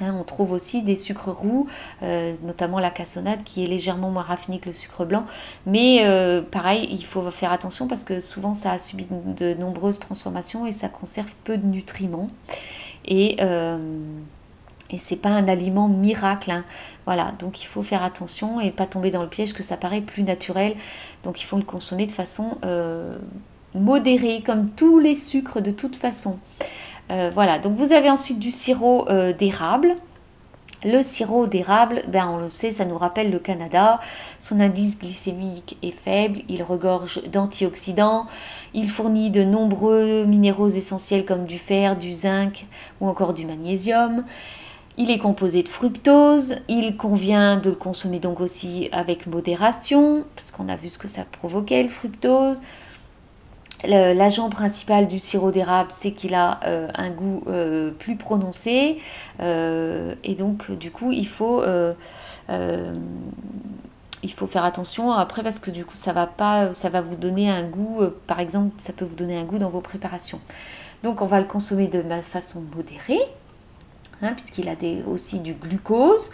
Hein, 0.00 0.14
on 0.18 0.24
trouve 0.24 0.52
aussi 0.52 0.82
des 0.82 0.96
sucres 0.96 1.28
roux, 1.30 1.66
euh, 2.02 2.34
notamment 2.42 2.78
la 2.78 2.90
cassonade 2.90 3.44
qui 3.44 3.62
est 3.62 3.66
légèrement 3.66 4.10
moins 4.10 4.22
raffinée 4.22 4.58
que 4.58 4.70
le 4.70 4.72
sucre 4.72 5.04
blanc. 5.04 5.26
Mais 5.66 6.06
euh, 6.06 6.40
pareil, 6.40 6.88
il 6.90 7.04
faut 7.04 7.30
faire 7.30 7.52
attention 7.52 7.86
parce 7.86 8.02
que 8.02 8.18
souvent 8.20 8.54
ça 8.54 8.72
a 8.72 8.78
subi 8.78 9.06
de 9.10 9.54
nombreuses 9.54 9.98
transformations 9.98 10.64
et 10.66 10.72
ça 10.72 10.88
conserve 10.88 11.32
peu 11.44 11.58
de 11.58 11.66
nutriments. 11.66 12.28
Et, 13.04 13.36
Et 14.90 14.98
c'est 14.98 15.16
pas 15.16 15.30
un 15.30 15.48
aliment 15.48 15.88
miracle. 15.88 16.50
hein. 16.50 16.64
Voilà, 17.06 17.32
donc 17.38 17.62
il 17.62 17.66
faut 17.66 17.82
faire 17.82 18.02
attention 18.02 18.60
et 18.60 18.70
pas 18.70 18.86
tomber 18.86 19.10
dans 19.10 19.22
le 19.22 19.28
piège 19.28 19.52
que 19.54 19.62
ça 19.62 19.76
paraît 19.76 20.02
plus 20.02 20.22
naturel. 20.22 20.74
Donc 21.24 21.40
il 21.40 21.44
faut 21.44 21.56
le 21.56 21.64
consommer 21.64 22.06
de 22.06 22.12
façon 22.12 22.58
modérée, 23.74 24.42
comme 24.44 24.70
tous 24.70 24.98
les 24.98 25.14
sucres 25.14 25.60
de 25.62 25.70
toute 25.70 25.96
façon. 25.96 26.38
Euh, 27.10 27.30
voilà, 27.34 27.58
donc 27.58 27.74
vous 27.74 27.92
avez 27.92 28.10
ensuite 28.10 28.38
du 28.38 28.50
sirop 28.50 29.08
euh, 29.08 29.32
d'érable. 29.32 29.96
Le 30.84 31.02
sirop 31.04 31.46
d'érable, 31.46 32.02
ben 32.08 32.28
on 32.32 32.38
le 32.38 32.48
sait, 32.48 32.72
ça 32.72 32.84
nous 32.84 32.98
rappelle 32.98 33.30
le 33.30 33.38
Canada. 33.38 34.00
Son 34.40 34.58
indice 34.58 34.98
glycémique 34.98 35.78
est 35.82 35.96
faible, 35.96 36.40
il 36.48 36.64
regorge 36.64 37.22
d'antioxydants, 37.30 38.26
il 38.74 38.90
fournit 38.90 39.30
de 39.30 39.44
nombreux 39.44 40.24
minéraux 40.24 40.70
essentiels 40.70 41.24
comme 41.24 41.44
du 41.44 41.58
fer, 41.58 41.96
du 41.96 42.12
zinc 42.12 42.66
ou 43.00 43.06
encore 43.06 43.32
du 43.32 43.46
magnésium. 43.46 44.24
Il 44.98 45.10
est 45.10 45.18
composé 45.18 45.62
de 45.62 45.68
fructose, 45.68 46.56
il 46.68 46.96
convient 46.96 47.56
de 47.56 47.70
le 47.70 47.76
consommer 47.76 48.18
donc 48.18 48.40
aussi 48.40 48.88
avec 48.90 49.28
modération, 49.28 50.24
parce 50.34 50.50
qu'on 50.50 50.68
a 50.68 50.76
vu 50.76 50.88
ce 50.88 50.98
que 50.98 51.08
ça 51.08 51.24
provoquait 51.24 51.84
le 51.84 51.88
fructose. 51.88 52.60
L'agent 53.84 54.48
principal 54.48 55.08
du 55.08 55.18
sirop 55.18 55.50
d'érable, 55.50 55.90
c'est 55.92 56.12
qu'il 56.12 56.34
a 56.34 56.60
euh, 56.66 56.88
un 56.94 57.10
goût 57.10 57.42
euh, 57.48 57.90
plus 57.90 58.16
prononcé 58.16 58.98
euh, 59.40 60.14
et 60.22 60.36
donc 60.36 60.70
du 60.70 60.92
coup 60.92 61.10
il 61.10 61.26
faut, 61.26 61.62
il 64.22 64.32
faut 64.32 64.46
faire 64.46 64.64
attention 64.64 65.10
après 65.12 65.42
parce 65.42 65.58
que 65.58 65.70
du 65.70 65.84
coup 65.84 65.96
ça 65.96 66.12
va 66.12 66.26
pas, 66.26 66.74
ça 66.74 66.90
va 66.90 67.00
vous 67.00 67.16
donner 67.16 67.50
un 67.50 67.64
goût, 67.64 68.02
par 68.26 68.38
exemple 68.38 68.74
ça 68.78 68.92
peut 68.92 69.04
vous 69.04 69.16
donner 69.16 69.36
un 69.36 69.44
goût 69.44 69.58
dans 69.58 69.70
vos 69.70 69.80
préparations. 69.80 70.40
Donc 71.02 71.20
on 71.20 71.26
va 71.26 71.40
le 71.40 71.46
consommer 71.46 71.88
de 71.88 72.02
façon 72.22 72.62
modérée 72.76 73.20
hein, 74.20 74.34
puisqu'il 74.34 74.68
a 74.68 74.74
aussi 75.08 75.40
du 75.40 75.54
glucose. 75.54 76.30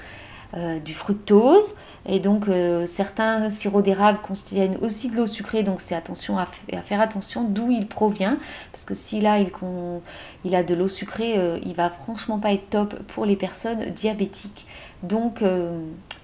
Euh, 0.55 0.79
du 0.81 0.95
fructose. 0.95 1.75
Et 2.07 2.21
donc, 2.21 2.49
euh, 2.49 2.87
certains 2.87 3.51
sirops 3.51 3.83
d'érable 3.83 4.21
contiennent 4.23 4.79
aussi 4.81 5.11
de 5.11 5.17
l'eau 5.17 5.27
sucrée, 5.27 5.63
donc 5.63 5.83
c'est 5.83 5.95
attention 5.95 6.39
à, 6.39 6.47
faire 6.87 7.03
attention 7.03 7.45
d'où 7.45 7.71
il 7.71 7.87
provient. 7.87 8.39
Parce 8.73 8.87
que 8.87 8.95
si 8.95 9.21
là, 9.21 9.39
il, 9.41 10.55
a 10.55 10.63
de 10.63 10.75
l'eau 10.75 10.89
sucrée, 10.89 11.35
euh, 11.37 11.59
il 11.67 11.75
va 11.75 11.91
franchement 11.91 12.39
pas 12.39 12.55
être 12.55 12.71
top 12.71 12.99
pour 13.09 13.27
les 13.27 13.37
personnes 13.37 13.91
diabétiques. 13.91 14.67
Donc, 15.03 15.43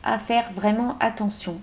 à 0.02 0.19
faire 0.19 0.50
vraiment 0.54 0.97
attention. 1.00 1.57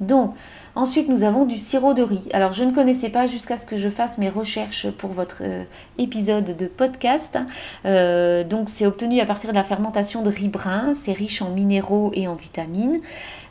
Donc, 0.00 0.34
ensuite, 0.74 1.08
nous 1.08 1.22
avons 1.22 1.44
du 1.44 1.58
sirop 1.58 1.94
de 1.94 2.02
riz. 2.02 2.28
Alors, 2.32 2.52
je 2.52 2.64
ne 2.64 2.72
connaissais 2.72 3.10
pas 3.10 3.26
jusqu'à 3.26 3.56
ce 3.56 3.66
que 3.66 3.76
je 3.76 3.88
fasse 3.88 4.18
mes 4.18 4.28
recherches 4.28 4.90
pour 4.90 5.10
votre 5.10 5.42
euh, 5.42 5.64
épisode 5.98 6.56
de 6.56 6.66
podcast. 6.66 7.38
Euh, 7.84 8.44
donc, 8.44 8.68
c'est 8.68 8.86
obtenu 8.86 9.20
à 9.20 9.26
partir 9.26 9.50
de 9.50 9.54
la 9.54 9.64
fermentation 9.64 10.22
de 10.22 10.30
riz 10.30 10.48
brun. 10.48 10.94
C'est 10.94 11.12
riche 11.12 11.42
en 11.42 11.50
minéraux 11.50 12.10
et 12.14 12.28
en 12.28 12.34
vitamines. 12.34 13.00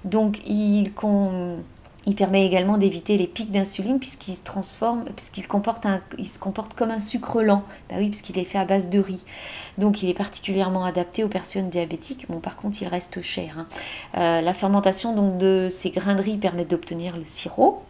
Donc, 0.06 0.40
il, 0.48 0.92
il 2.08 2.16
permet 2.16 2.46
également 2.46 2.78
d'éviter 2.78 3.18
les 3.18 3.28
pics 3.28 3.52
d'insuline 3.52 4.00
puisqu'il 4.00 4.34
se 4.34 4.42
transforme, 4.42 5.06
puisqu'il 5.16 5.48
comporte 5.48 5.86
un, 5.86 6.02
il 6.18 6.28
se 6.28 6.40
comporte 6.40 6.74
comme 6.74 6.90
un 6.90 7.00
sucre 7.00 7.44
lent. 7.44 7.64
Bah 7.90 7.96
oui, 8.00 8.10
puisqu'il 8.10 8.40
est 8.40 8.46
fait 8.46 8.58
à 8.58 8.66
base 8.66 8.90
de 8.90 9.00
riz. 9.00 9.24
Donc 9.78 10.02
il 10.02 10.10
est 10.10 10.16
particulièrement 10.16 10.84
adapté 10.84 11.24
aux 11.24 11.28
personnes 11.28 11.70
diabétiques. 11.70 12.26
Bon, 12.30 12.40
par 12.40 12.58
contre, 12.58 12.82
il 12.82 12.88
reste 12.88 13.22
cher. 13.22 13.60
Hein. 13.60 13.68
Euh, 14.18 14.42
la 14.42 14.54
fermentation 14.54 15.14
donc, 15.16 15.38
de 15.38 15.68
ces 15.70 15.92
grains 15.92 16.16
de 16.16 16.22
riz 16.22 16.38
permet 16.38 16.66
d'obtenir 16.66 17.18
le 17.18 17.26
sirop. 17.26 17.84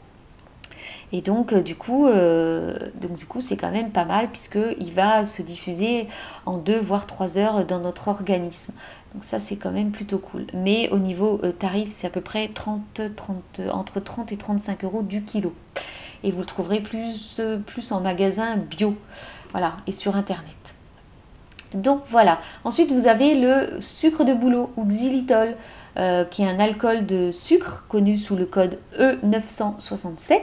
Et 1.14 1.22
donc, 1.22 1.52
euh, 1.52 1.62
du 1.62 1.76
coup, 1.76 2.08
euh, 2.08 2.78
donc, 3.02 3.18
du 3.18 3.26
coup, 3.26 3.42
c'est 3.42 3.58
quand 3.58 3.72
même 3.72 3.92
pas 3.92 4.06
mal 4.06 4.30
puisqu'il 4.30 4.94
va 4.94 5.26
se 5.26 5.42
diffuser 5.42 6.08
en 6.46 6.58
2 6.58 6.80
voire 6.80 7.06
3 7.06 7.38
heures 7.38 7.66
dans 7.66 7.80
notre 7.80 8.08
organisme. 8.08 8.74
Donc 9.14 9.24
ça, 9.24 9.40
c'est 9.40 9.58
quand 9.58 9.72
même 9.72 9.92
plutôt 9.92 10.20
cool. 10.20 10.46
Mais 10.54 10.90
au 10.90 11.00
niveau 11.00 11.40
euh, 11.44 11.52
tarif, 11.52 11.90
c'est 11.92 12.08
à 12.08 12.10
peu 12.10 12.22
près 12.22 12.48
30, 12.48 13.02
30, 13.16 13.62
entre 13.72 14.00
30 14.00 14.32
et 14.32 14.38
35 14.38 14.84
euros 14.84 15.04
du 15.04 15.24
kilo. 15.24 15.54
Et 16.24 16.32
vous 16.32 16.40
le 16.40 16.46
trouverez 16.46 16.82
plus, 16.82 17.42
plus 17.66 17.92
en 17.92 18.00
magasin 18.00 18.56
bio. 18.58 18.96
Voilà, 19.52 19.78
et 19.88 19.92
sur 19.92 20.16
Internet. 20.16 20.56
Donc 21.74 22.02
voilà. 22.10 22.40
Ensuite, 22.64 22.92
vous 22.92 23.08
avez 23.08 23.36
le 23.36 23.82
sucre 23.82 24.24
de 24.24 24.34
bouleau 24.34 24.72
ou 24.78 24.86
xylitol. 24.86 25.56
Euh, 25.98 26.24
qui 26.24 26.42
est 26.42 26.46
un 26.46 26.62
alcool 26.62 27.06
de 27.06 27.32
sucre 27.32 27.84
connu 27.90 28.16
sous 28.16 28.38
le 28.38 28.46
code 28.46 28.80
E967. 28.98 30.40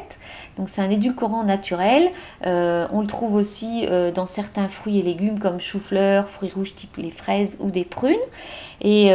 Donc 0.59 0.69
c'est 0.69 0.83
un 0.83 0.91
édulcorant 0.91 1.43
naturel. 1.43 2.11
Euh, 2.45 2.87
on 2.93 3.01
le 3.01 3.07
trouve 3.07 3.35
aussi 3.35 3.87
euh, 3.87 4.13
dans 4.13 4.27
certains 4.27 4.69
fruits 4.69 4.99
et 4.99 5.03
légumes 5.03 5.39
comme 5.39 5.59
chou-fleur, 5.59 6.29
fruits 6.29 6.51
rouges 6.55 6.75
type 6.75 6.99
les 6.99 7.11
fraises 7.11 7.57
ou 7.61 7.71
des 7.71 7.87
prunes. 7.87 8.17
Et 8.83 9.11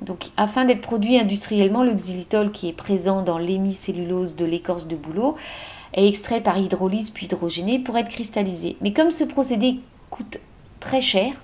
donc 0.00 0.30
afin 0.38 0.64
d'être 0.64 0.80
produit 0.80 1.18
industriellement, 1.18 1.84
le 1.84 1.92
xylitol 1.92 2.50
qui 2.50 2.68
est 2.68 2.72
présent 2.72 3.22
dans 3.22 3.36
l'hémicellulose 3.36 4.34
de 4.34 4.46
l'écorce 4.46 4.88
de 4.88 4.96
bouleau 4.96 5.36
est 5.92 6.08
extrait 6.08 6.40
par 6.40 6.56
hydrolyse 6.56 7.10
puis 7.10 7.26
hydrogéné 7.26 7.78
pour 7.78 7.98
être 7.98 8.08
cristallisé. 8.08 8.76
Mais 8.80 8.92
comme 8.94 9.10
ce 9.10 9.24
procédé 9.24 9.80
coûte 10.10 10.38
très 10.80 11.02
cher, 11.02 11.34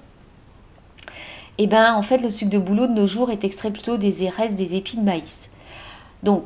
eh 1.59 1.67
ben 1.67 1.95
en 1.95 2.03
fait 2.03 2.19
le 2.19 2.31
sucre 2.31 2.51
de 2.51 2.59
bouleau 2.59 2.87
de 2.87 2.93
nos 2.93 3.07
jours 3.07 3.31
est 3.31 3.45
extrait 3.45 3.71
plutôt 3.71 3.97
des 3.97 4.29
restes 4.29 4.57
des 4.57 4.77
épis 4.77 4.97
de 4.97 5.03
maïs. 5.03 5.51
Donc 6.23 6.45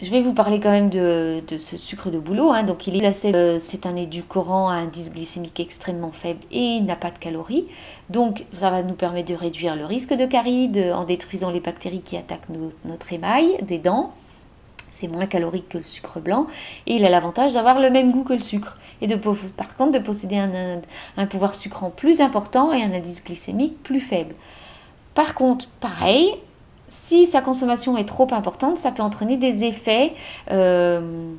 je 0.00 0.10
vais 0.10 0.20
vous 0.20 0.34
parler 0.34 0.58
quand 0.58 0.70
même 0.70 0.90
de, 0.90 1.42
ce 1.58 1.76
sucre 1.76 2.10
de 2.10 2.18
bouleau. 2.18 2.50
Hein. 2.50 2.64
Donc 2.64 2.86
il 2.88 3.02
est 3.02 3.34
euh, 3.34 3.58
c'est 3.60 3.86
un 3.86 3.94
édulcorant 3.94 4.68
à 4.68 4.74
indice 4.74 5.12
glycémique 5.12 5.60
extrêmement 5.60 6.10
faible 6.10 6.40
et 6.50 6.58
il 6.58 6.84
n'a 6.84 6.96
pas 6.96 7.10
de 7.10 7.18
calories. 7.18 7.66
Donc 8.10 8.44
ça 8.50 8.70
va 8.70 8.82
nous 8.82 8.94
permettre 8.94 9.30
de 9.30 9.36
réduire 9.36 9.76
le 9.76 9.84
risque 9.84 10.12
de 10.12 10.26
carie 10.26 10.70
en 10.92 11.04
détruisant 11.04 11.50
les 11.50 11.60
bactéries 11.60 12.02
qui 12.02 12.16
attaquent 12.16 12.48
notre 12.84 13.12
émail 13.12 13.58
des 13.62 13.78
dents. 13.78 14.12
C'est 14.92 15.08
moins 15.08 15.24
calorique 15.24 15.70
que 15.70 15.78
le 15.78 15.84
sucre 15.84 16.20
blanc 16.20 16.46
et 16.86 16.96
il 16.96 17.04
a 17.06 17.08
l'avantage 17.08 17.54
d'avoir 17.54 17.80
le 17.80 17.88
même 17.88 18.12
goût 18.12 18.24
que 18.24 18.34
le 18.34 18.40
sucre 18.40 18.78
et 19.00 19.06
de, 19.06 19.16
par 19.16 19.74
contre 19.76 19.92
de 19.92 19.98
posséder 19.98 20.36
un, 20.36 21.26
pouvoir 21.26 21.54
sucrant 21.54 21.88
plus 21.88 22.20
important 22.20 22.72
et 22.74 22.82
un 22.82 22.92
indice 22.92 23.24
glycémique 23.24 23.82
plus 23.82 24.00
faible. 24.00 24.34
Par 25.14 25.34
contre, 25.34 25.66
pareil, 25.80 26.34
si 26.88 27.24
sa 27.24 27.40
consommation 27.40 27.96
est 27.96 28.04
trop 28.04 28.28
importante, 28.32 28.76
ça 28.76 28.92
peut 28.92 29.02
entraîner 29.02 29.38
des 29.38 29.64
effets 29.64 30.12
euh, 30.50 31.32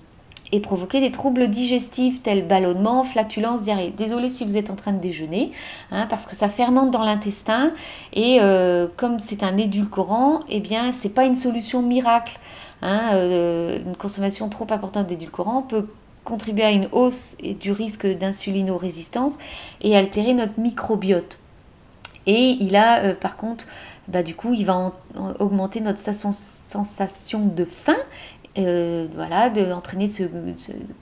et 0.53 0.59
provoquer 0.59 0.99
des 0.99 1.11
troubles 1.11 1.47
digestifs 1.47 2.21
tels 2.21 2.45
ballonnement, 2.45 3.03
flatulence, 3.03 3.63
diarrhée. 3.63 3.91
Désolé 3.97 4.29
si 4.29 4.45
vous 4.45 4.55
êtes 4.55 4.69
en 4.69 4.75
train 4.75 4.93
de 4.93 4.99
déjeuner, 4.99 5.51
hein, 5.91 6.05
parce 6.11 6.27
que 6.27 6.35
ça 6.35 6.47
fermente 6.47 6.91
dans 6.91 7.03
l'intestin 7.03 7.71
et 8.13 8.37
euh, 8.39 8.87
comme 8.95 9.19
c'est 9.19 9.41
un 9.41 9.57
édulcorant, 9.57 10.41
eh 10.49 10.59
bien 10.59 10.91
c'est 10.91 11.09
pas 11.09 11.25
une 11.25 11.35
solution 11.35 11.81
miracle. 11.81 12.37
Hein, 12.83 13.13
euh, 13.13 13.79
une 13.83 13.97
consommation 13.97 14.47
trop 14.47 14.67
importante 14.69 15.07
d'édulcorant 15.07 15.63
peut 15.63 15.87
contribuer 16.23 16.63
à 16.63 16.71
une 16.71 16.87
hausse 16.91 17.35
du 17.59 17.71
risque 17.71 18.05
d'insulinorésistance 18.05 19.39
et 19.81 19.97
altérer 19.97 20.35
notre 20.35 20.59
microbiote. 20.59 21.39
Et 22.25 22.57
il 22.59 22.75
a, 22.75 23.03
euh, 23.03 23.15
par 23.15 23.37
contre, 23.37 23.65
bah, 24.07 24.23
du 24.23 24.35
coup, 24.35 24.53
il 24.53 24.65
va 24.65 24.93
augmenter 25.39 25.81
notre 25.81 25.99
sensation 25.99 27.45
de 27.45 27.65
faim, 27.65 27.97
euh, 28.57 29.07
voilà, 29.13 29.49
d'entraîner 29.49 30.09
ce, 30.09 30.23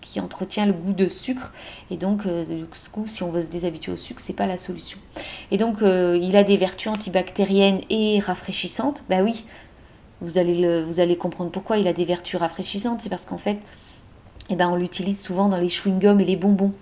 qui 0.01 0.19
entretient 0.19 0.65
le 0.65 0.73
goût 0.73 0.93
de 0.93 1.07
sucre. 1.07 1.53
Et 1.89 1.97
donc, 1.97 2.25
euh, 2.25 2.45
du 2.45 2.65
coup, 2.65 3.07
si 3.07 3.23
on 3.23 3.31
veut 3.31 3.41
se 3.41 3.47
déshabituer 3.47 3.91
au 3.91 3.97
sucre, 3.97 4.21
c'est 4.21 4.33
pas 4.33 4.47
la 4.47 4.57
solution. 4.57 4.99
Et 5.51 5.57
donc, 5.57 5.79
il 5.81 6.35
a 6.35 6.43
des 6.43 6.57
vertus 6.57 6.91
antibactériennes 6.91 7.81
et 7.89 8.19
rafraîchissantes. 8.19 9.03
Bah 9.09 9.21
oui, 9.23 9.45
vous 10.21 10.37
allez, 10.37 10.83
vous 10.83 10.99
allez 10.99 11.17
comprendre 11.17 11.51
pourquoi 11.51 11.77
il 11.77 11.87
a 11.87 11.93
des 11.93 12.05
vertus 12.05 12.39
rafraîchissantes. 12.39 13.01
C'est 13.01 13.09
parce 13.09 13.25
qu'en 13.25 13.37
fait, 13.37 13.57
eh 14.49 14.55
ben, 14.55 14.69
on 14.69 14.75
l'utilise 14.75 15.21
souvent 15.21 15.49
dans 15.49 15.57
les 15.57 15.69
chewing-gums 15.69 16.19
et 16.19 16.25
les 16.25 16.35
bonbons. 16.35 16.73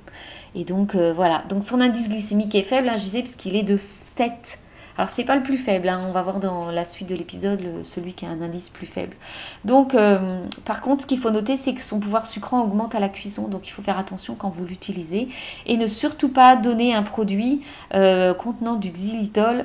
Et 0.55 0.63
donc 0.63 0.95
euh, 0.95 1.13
voilà, 1.13 1.43
donc 1.49 1.63
son 1.63 1.79
indice 1.79 2.09
glycémique 2.09 2.55
est 2.55 2.63
faible, 2.63 2.89
hein, 2.89 2.95
je 2.97 3.03
disais, 3.03 3.21
puisqu'il 3.21 3.55
est 3.55 3.63
de 3.63 3.79
7. 4.01 4.57
Alors 4.99 5.09
c'est 5.09 5.23
pas 5.23 5.37
le 5.37 5.43
plus 5.43 5.57
faible, 5.57 5.87
hein, 5.87 6.01
on 6.05 6.11
va 6.11 6.23
voir 6.23 6.41
dans 6.41 6.71
la 6.71 6.83
suite 6.83 7.07
de 7.07 7.15
l'épisode 7.15 7.61
celui 7.83 8.11
qui 8.11 8.25
a 8.25 8.29
un 8.31 8.41
indice 8.41 8.69
plus 8.69 8.85
faible. 8.85 9.15
Donc 9.63 9.95
euh, 9.95 10.43
par 10.65 10.81
contre 10.81 11.03
ce 11.03 11.07
qu'il 11.07 11.19
faut 11.19 11.31
noter 11.31 11.55
c'est 11.55 11.73
que 11.73 11.81
son 11.81 12.01
pouvoir 12.01 12.25
sucrant 12.25 12.61
augmente 12.61 12.95
à 12.95 12.99
la 12.99 13.07
cuisson, 13.07 13.47
donc 13.47 13.65
il 13.69 13.71
faut 13.71 13.81
faire 13.81 13.97
attention 13.97 14.35
quand 14.35 14.49
vous 14.49 14.65
l'utilisez 14.65 15.29
et 15.65 15.77
ne 15.77 15.87
surtout 15.87 16.27
pas 16.27 16.57
donner 16.57 16.93
un 16.93 17.03
produit 17.03 17.61
euh, 17.93 18.33
contenant 18.33 18.75
du 18.75 18.89
xylitol. 18.89 19.63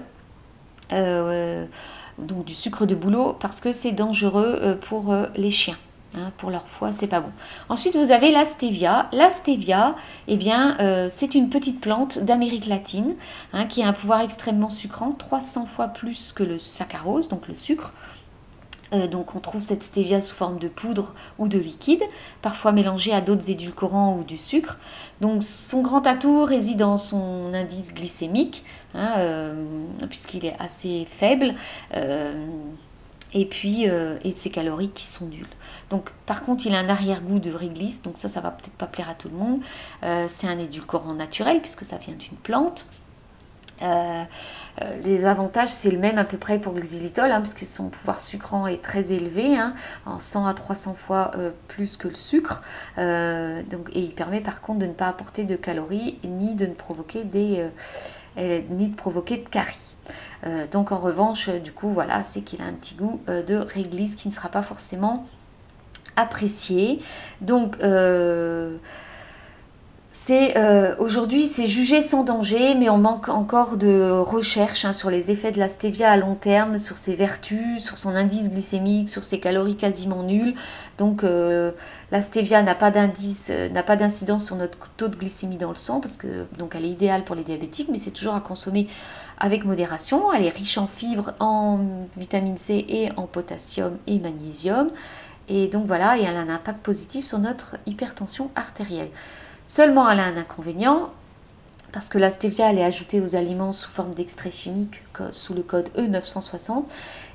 donc 0.93 2.45
du 2.45 2.55
sucre 2.55 2.87
de 2.87 2.95
bouleau 2.95 3.33
parce 3.33 3.61
que 3.61 3.73
c'est 3.73 3.91
dangereux 3.91 4.79
pour 4.83 5.13
les 5.35 5.51
chiens. 5.51 5.77
Hein, 6.17 6.31
pour 6.37 6.51
leur 6.51 6.69
foie, 6.69 6.93
c'est 6.93 7.09
pas 7.09 7.21
bon. 7.21 7.31
Ensuite, 7.69 7.97
vous 7.97 8.13
avez 8.13 8.31
la 8.31 8.45
stevia. 8.45 9.09
La 9.13 9.31
stevia, 9.31 9.97
eh 10.29 10.37
bien, 10.37 10.79
euh, 10.79 11.09
c'est 11.11 11.35
une 11.35 11.49
petite 11.49 11.81
plante 11.81 12.21
d'Amérique 12.21 12.67
latine 12.67 13.17
hein, 13.53 13.67
qui 13.67 13.83
a 13.83 13.89
un 13.89 13.93
pouvoir 13.93 14.21
extrêmement 14.21 14.71
sucrant, 14.71 15.11
300 15.11 15.67
fois 15.67 15.89
plus 15.89 16.33
que 16.33 16.45
le 16.45 16.59
saccharose, 16.59 17.29
donc 17.29 17.49
le 17.49 17.55
sucre. 17.55 17.95
Euh, 18.93 19.09
donc 19.09 19.35
on 19.35 19.41
trouve 19.41 19.63
cette 19.63 19.83
stevia 19.83 20.21
sous 20.21 20.37
forme 20.37 20.59
de 20.59 20.69
poudre 20.69 21.15
ou 21.39 21.49
de 21.49 21.59
liquide, 21.59 22.03
parfois 22.43 22.71
mélangée 22.71 23.13
à 23.13 23.21
d'autres 23.21 23.51
édulcorants 23.51 24.17
ou 24.17 24.23
du 24.23 24.37
sucre. 24.37 24.79
Donc 25.21 25.43
son 25.43 25.83
grand 25.83 26.07
atout 26.07 26.45
réside 26.45 26.79
dans 26.79 26.97
son 26.97 27.53
indice 27.55 27.93
glycémique, 27.93 28.65
hein, 28.95 29.15
euh, 29.19 29.65
puisqu'il 30.09 30.45
est 30.45 30.55
assez 30.61 31.09
faible, 31.11 31.55
et 33.35 33.47
puis 33.47 33.85
et 33.85 34.33
de 34.33 34.37
ses 34.37 34.51
calories 34.51 34.91
qui 34.91 35.05
sont 35.05 35.27
nulles. 35.27 35.47
Donc 35.91 36.11
par 36.27 36.45
contre 36.45 36.67
il 36.67 36.75
a 36.75 36.79
un 36.79 36.89
arrière-goût 36.89 37.39
de 37.39 37.53
réglisse, 37.53 38.03
donc 38.03 38.17
ça 38.17 38.29
ça 38.29 38.41
va 38.41 38.51
peut-être 38.51 38.75
pas 38.75 38.87
plaire 38.87 39.11
à 39.11 39.15
tout 39.15 39.29
le 39.29 39.37
monde. 39.37 39.61
C'est 40.29 40.47
un 40.47 40.59
édulcorant 40.59 41.15
naturel 41.15 41.61
puisque 41.61 41.85
ça 41.85 41.99
vient 41.99 42.15
d'une 42.15 42.37
plante. 42.37 42.87
Euh, 43.83 44.25
euh, 44.83 44.97
les 45.05 45.25
avantages, 45.25 45.69
c'est 45.69 45.91
le 45.91 45.99
même 45.99 46.19
à 46.19 46.25
peu 46.25 46.37
près 46.37 46.59
pour 46.59 46.73
le 46.73 46.81
xylitol, 46.81 47.31
hein, 47.31 47.41
parce 47.41 47.55
que 47.55 47.65
son 47.65 47.89
pouvoir 47.89 48.21
sucrant 48.21 48.67
est 48.67 48.83
très 48.83 49.13
élevé, 49.13 49.57
hein, 49.57 49.75
en 50.05 50.19
100 50.19 50.47
à 50.47 50.55
300 50.55 50.95
fois 50.95 51.31
euh, 51.37 51.53
plus 51.69 51.97
que 51.97 52.09
le 52.09 52.15
sucre. 52.15 52.63
donc, 52.97 53.91
et 53.93 54.01
il 54.01 54.15
permet 54.15 54.41
par 54.41 54.61
contre 54.61 54.81
de 54.81 54.87
ne 54.87 54.93
pas 54.93 55.09
apporter 55.09 55.45
de 55.45 55.57
calories, 55.57 56.19
ni 56.25 56.55
de 56.55 56.67
ne 56.67 56.75
provoquer 56.75 57.25
des, 57.25 57.69
ni 58.37 58.89
de 58.89 58.97
provoquer 58.97 59.39
de 59.39 59.49
caries. 59.49 59.95
donc 60.71 60.93
en 60.93 60.99
revanche, 60.99 61.49
du 61.49 61.73
coup, 61.73 61.89
voilà, 61.91 62.23
c'est 62.23 62.41
qu'il 62.41 62.61
a 62.63 62.65
un 62.65 62.73
petit 62.73 62.95
goût 62.95 63.21
de 63.27 63.57
réglisse 63.57 64.15
qui 64.17 64.29
ne 64.29 64.33
sera 64.33 64.49
pas 64.49 64.63
forcément 64.63 65.27
apprécié. 66.17 67.01
Donc 67.41 67.77
c'est 70.17 70.57
euh, 70.57 70.95
aujourd'hui 71.01 71.49
c'est 71.49 71.67
jugé 71.67 72.01
sans 72.01 72.23
danger, 72.23 72.77
mais 72.77 72.89
on 72.89 72.99
manque 72.99 73.29
encore 73.29 73.77
de 73.77 74.11
recherches 74.13 74.85
hein, 74.85 74.93
sur 74.93 75.11
les 75.11 75.33
effets 75.33 75.51
de 75.51 75.59
la 75.59 75.69
stevia 75.69 76.09
à 76.09 76.17
long 76.17 76.37
terme, 76.37 76.79
sur 76.79 76.99
ses 76.99 77.17
vertus, 77.17 77.83
sur 77.83 77.99
son 77.99 78.15
indice 78.15 78.49
glycémique, 78.49 79.09
sur 79.09 79.25
ses 79.25 79.41
calories 79.41 79.75
quasiment 79.77 80.23
nulles. 80.23 80.55
Donc 80.99 81.25
euh, 81.25 81.73
la 82.13 82.21
stevia 82.21 82.63
n'a 82.63 82.77
pas 82.77 82.93
d'indice, 82.93 83.49
euh, 83.51 83.69
n'a 83.71 83.83
pas 83.83 83.97
d'incidence 83.97 84.47
sur 84.47 84.55
notre 84.55 84.79
taux 84.97 85.09
de 85.09 85.17
glycémie 85.17 85.57
dans 85.57 85.71
le 85.71 85.75
sang, 85.75 85.99
parce 85.99 86.17
que 86.17 86.47
donc 86.59 86.77
elle 86.77 86.85
est 86.85 86.91
idéale 86.91 87.25
pour 87.25 87.35
les 87.35 87.43
diabétiques, 87.43 87.89
mais 87.91 87.99
c'est 87.99 88.13
toujours 88.13 88.37
à 88.37 88.41
consommer 88.41 88.87
avec 89.39 89.65
modération. 89.65 90.33
Elle 90.33 90.45
est 90.45 90.57
riche 90.57 90.79
en 90.79 90.87
fibres, 90.87 91.33
en 91.41 91.81
vitamine 92.17 92.57
C 92.57 92.87
et 92.89 93.11
en 93.17 93.27
potassium 93.27 93.99
et 94.07 94.21
magnésium. 94.21 94.91
Et 95.49 95.67
donc 95.67 95.87
voilà, 95.87 96.17
et 96.19 96.23
elle 96.23 96.37
a 96.37 96.41
un 96.41 96.49
impact 96.49 96.85
positif 96.85 97.27
sur 97.27 97.41
notre 97.41 97.77
hypertension 97.85 98.53
artérielle. 98.55 99.11
Seulement, 99.67 100.11
elle 100.11 100.21
a 100.21 100.25
un 100.25 100.37
inconvénient, 100.37 101.11
parce 101.95 102.09
que 102.09 102.19
la 102.19 102.31
stevia, 102.31 102.71
elle 102.71 102.79
est 102.79 102.85
ajoutée 102.85 103.21
aux 103.21 103.37
aliments 103.37 103.73
sous 103.73 103.89
forme 103.89 104.15
d'extrait 104.15 104.51
chimique, 104.51 105.03
sous 105.31 105.55
le 105.55 105.63
code 105.63 105.89
E960. 105.97 106.85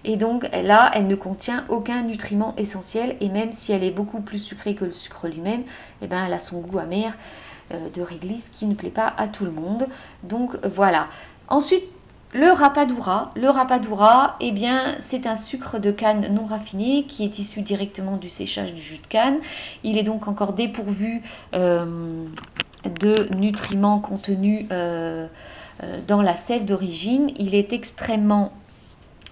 Et 0.04 0.18
donc 0.18 0.44
là, 0.52 0.92
elle 0.94 1.08
ne 1.08 1.16
contient 1.16 1.66
aucun 1.70 2.04
nutriment 2.04 2.54
essentiel. 2.58 3.16
Et 3.22 3.30
même 3.30 3.54
si 3.54 3.72
elle 3.72 3.84
est 3.84 3.92
beaucoup 3.92 4.20
plus 4.20 4.40
sucrée 4.40 4.76
que 4.76 4.86
le 4.86 4.92
sucre 4.92 5.28
lui-même, 5.28 5.64
eh 6.02 6.08
ben, 6.08 6.26
elle 6.26 6.34
a 6.34 6.40
son 6.40 6.60
goût 6.60 6.78
amer 6.78 7.14
euh, 7.72 7.90
de 7.90 8.02
réglisse 8.02 8.50
qui 8.54 8.66
ne 8.66 8.76
plaît 8.76 8.90
pas 8.90 9.14
à 9.16 9.28
tout 9.28 9.46
le 9.46 9.52
monde. 9.52 9.88
Donc 10.24 10.58
voilà. 10.66 11.08
Ensuite, 11.48 11.86
le 12.32 12.52
rapadura, 13.50 14.38
eh 14.40 14.54
c'est 15.00 15.26
un 15.26 15.36
sucre 15.36 15.80
de 15.80 15.90
canne 15.90 16.32
non 16.32 16.46
raffiné 16.46 17.06
qui 17.06 17.24
est 17.24 17.40
issu 17.40 17.62
directement 17.64 18.18
du 18.18 18.30
séchage 18.30 18.74
du 18.74 18.82
jus 18.82 19.00
de 19.00 19.08
canne. 19.08 19.40
Il 19.84 19.98
est 19.98 20.04
donc 20.04 20.28
encore 20.28 20.54
dépourvu 20.54 21.24
euh, 21.56 22.26
de 23.00 23.36
nutriments 23.36 24.00
contenus 24.00 24.68
euh, 24.72 25.28
euh, 25.84 26.00
dans 26.08 26.22
la 26.22 26.38
sève 26.38 26.66
d'origine. 26.66 27.32
Il 27.38 27.56
est 27.56 27.74
extrêmement 27.74 28.54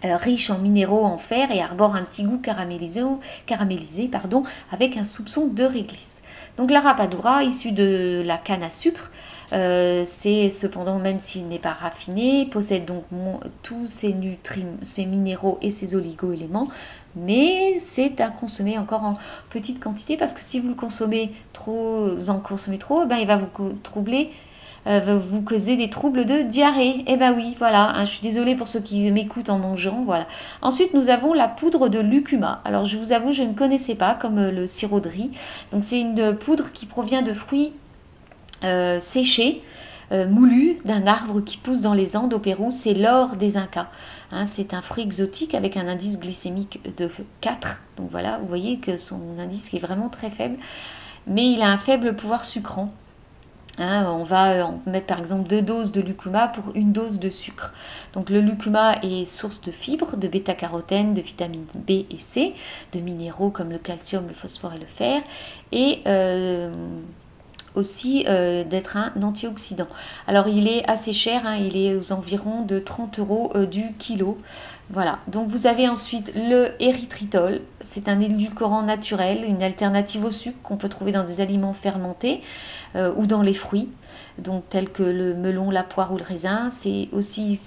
riche 0.04 0.50
en 0.50 0.58
minéraux, 0.58 1.06
en 1.06 1.18
fer 1.18 1.52
et 1.52 1.62
arbore 1.62 1.96
un 1.96 2.04
petit 2.04 2.24
goût 2.24 2.40
caramélisé, 2.40 3.02
caramélisé 3.46 4.08
pardon, 4.08 4.44
avec 4.72 4.98
un 4.98 5.04
soupçon 5.04 5.48
de 5.48 5.64
réglisse. 5.64 6.22
Donc 6.58 6.72
la 6.72 6.80
rapadura, 6.80 7.44
issue 7.44 7.72
de 7.72 8.24
la 8.26 8.38
canne 8.38 8.64
à 8.64 8.72
sucre, 8.72 9.12
euh, 9.54 10.04
c'est 10.06 10.50
cependant, 10.50 11.00
même 11.00 11.20
s'il 11.20 11.48
n'est 11.48 11.60
pas 11.60 11.72
raffiné, 11.72 12.46
possède 12.46 12.86
donc 12.86 13.04
tous 13.64 13.88
ses 13.88 14.14
nutriments, 14.14 14.78
ses 14.82 15.06
minéraux 15.06 15.58
et 15.62 15.72
ses 15.72 15.96
oligo-éléments, 15.96 16.68
mais 17.16 17.82
c'est 17.84 18.20
à 18.20 18.30
consommer 18.30 18.78
encore 18.78 19.04
en 19.04 19.16
petite 19.50 19.80
quantité 19.80 20.18
parce 20.18 20.34
que 20.34 20.42
si 20.42 20.60
vous 20.60 20.70
le 20.70 20.76
consommez 20.76 21.32
trop, 21.54 22.16
vous 22.16 22.30
en 22.30 22.40
consommez 22.40 22.78
trop, 22.78 23.06
ben, 23.06 23.18
il 23.18 23.28
va 23.28 23.38
vous 23.38 23.74
troubler 23.84 24.32
euh, 24.88 25.20
vous 25.20 25.42
causer 25.42 25.76
des 25.76 25.90
troubles 25.90 26.26
de 26.26 26.44
diarrhée. 26.44 27.04
Eh 27.08 27.18
ben 27.18 27.34
oui, 27.36 27.56
voilà, 27.60 27.90
hein, 27.90 28.06
je 28.06 28.12
suis 28.12 28.22
désolée 28.22 28.56
pour 28.56 28.70
ceux 28.70 28.80
qui 28.80 29.12
m'écoutent 29.12 29.50
en 29.50 29.60
mangeant, 29.60 30.04
voilà. 30.06 30.28
Ensuite, 30.62 30.94
nous 30.94 31.10
avons 31.10 31.34
la 31.34 31.50
poudre 31.50 31.90
de 31.90 32.00
lucuma. 32.00 32.62
Alors, 32.64 32.86
je 32.86 32.98
vous 32.98 33.12
avoue, 33.12 33.34
je 33.34 33.44
ne 33.44 33.54
connaissais 33.54 33.96
pas, 33.96 34.16
comme 34.16 34.38
euh, 34.38 34.52
le 34.52 34.66
sirop 34.66 35.02
de 35.02 35.10
riz. 35.10 35.32
Donc, 35.74 35.84
c'est 35.84 36.00
une 36.00 36.36
poudre 36.38 36.72
qui 36.72 36.86
provient 36.86 37.22
de 37.22 37.34
fruits 37.34 37.74
euh, 38.64 39.00
séché, 39.00 39.62
euh, 40.12 40.28
moulu 40.28 40.78
d'un 40.86 41.06
arbre 41.06 41.42
qui 41.42 41.58
pousse 41.58 41.82
dans 41.82 41.94
les 41.94 42.16
Andes 42.16 42.34
au 42.34 42.40
Pérou, 42.40 42.72
c'est 42.72 42.94
l'or 42.94 43.36
des 43.36 43.58
Incas. 43.58 43.90
Hein, 44.32 44.46
c'est 44.46 44.74
un 44.74 44.82
fruit 44.82 45.04
exotique 45.04 45.54
avec 45.54 45.76
un 45.78 45.88
indice 45.88 46.18
glycémique 46.18 46.82
de 46.98 47.10
4. 47.42 47.82
Donc 47.98 48.10
voilà, 48.12 48.40
vous 48.40 48.48
voyez 48.48 48.80
que 48.80 48.98
son 48.98 49.20
indice 49.38 49.74
est 49.74 49.80
vraiment 49.80 50.10
très 50.10 50.30
faible, 50.30 50.58
mais 51.28 51.52
il 51.52 51.62
a 51.62 51.70
un 51.70 51.78
faible 51.78 52.16
pouvoir 52.16 52.46
sucrant. 52.46 52.94
Hein, 53.80 54.08
on 54.10 54.24
va 54.24 54.72
mettre 54.88 55.06
par 55.06 55.20
exemple 55.20 55.48
deux 55.48 55.62
doses 55.62 55.92
de 55.92 56.02
lucuma 56.02 56.48
pour 56.48 56.76
une 56.76 56.94
dose 56.94 57.20
de 57.20 57.30
sucre. 57.30 57.74
Donc 58.14 58.32
le 58.32 58.42
lucuma 58.42 58.96
est 59.04 59.26
source 59.26 59.62
de 59.62 59.72
fibres, 59.72 60.18
de 60.18 60.28
bêta-carotène, 60.28 61.14
de 61.14 61.22
vitamines 61.22 61.68
B 61.76 61.92
et 62.10 62.18
C, 62.18 62.54
de 62.94 63.00
minéraux 63.00 63.52
comme 63.52 63.70
le 63.70 63.78
calcium, 63.78 64.28
le 64.28 64.34
phosphore 64.34 64.74
et 64.74 64.80
le 64.80 64.88
fer, 64.88 65.22
euh, 66.08 66.74
aussi 67.78 68.26
euh, 68.28 68.64
d'être 68.64 68.98
un 68.98 69.14
antioxydant. 69.22 69.88
Alors 70.28 70.48
il 70.48 70.68
est 70.68 70.88
assez 70.90 71.14
cher, 71.14 71.42
hein, 71.46 71.56
il 71.56 71.78
est 71.78 71.96
aux 71.96 72.12
environs 72.12 72.64
de 72.64 72.80
30 72.80 73.20
euros 73.20 73.52
euh, 73.56 73.66
du 73.66 73.94
kilo. 73.98 74.38
Voilà, 74.90 75.20
donc 75.28 75.50
vous 75.50 75.68
avez 75.68 75.88
ensuite 75.88 76.32
le 76.36 76.72
érythritol, 76.80 77.62
c'est 77.82 78.08
un 78.08 78.20
édulcorant 78.20 78.84
naturel, 78.84 79.44
une 79.46 79.62
alternative 79.62 80.26
au 80.26 80.32
sucre 80.32 80.58
qu'on 80.64 80.78
peut 80.78 80.90
trouver 80.90 81.12
dans 81.12 81.24
des 81.24 81.42
aliments 81.42 81.74
fermentés 81.74 82.42
euh, 82.96 83.14
ou 83.18 83.26
dans 83.26 83.42
les 83.42 83.54
fruits, 83.54 83.90
donc 84.38 84.68
tels 84.70 84.90
que 84.90 85.04
le 85.04 85.34
melon, 85.34 85.70
la 85.72 85.84
poire 85.84 86.14
ou 86.14 86.18
le 86.18 86.24
raisin. 86.24 86.70
C'est 86.72 87.10
aussi 87.12 87.60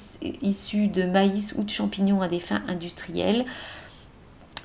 issu 0.42 0.88
de 0.88 1.04
maïs 1.04 1.54
ou 1.56 1.62
de 1.62 1.70
champignons 1.70 2.22
à 2.22 2.28
des 2.28 2.40
fins 2.40 2.62
industrielles. 2.68 3.44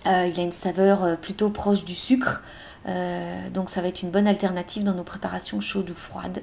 il 0.05 0.39
a 0.39 0.41
une 0.41 0.51
saveur 0.53 1.17
plutôt 1.17 1.49
proche 1.49 1.84
du 1.84 1.95
sucre. 1.95 2.41
Euh, 2.88 3.50
donc 3.50 3.69
ça 3.69 3.82
va 3.82 3.88
être 3.88 4.02
une 4.02 4.12
bonne 4.12 4.28
alternative 4.28 4.84
dans 4.84 4.93
nos 4.93 5.04
préparations 5.04 5.60
chaudes 5.60 5.89
ou 5.89 5.95
froides. 5.95 6.41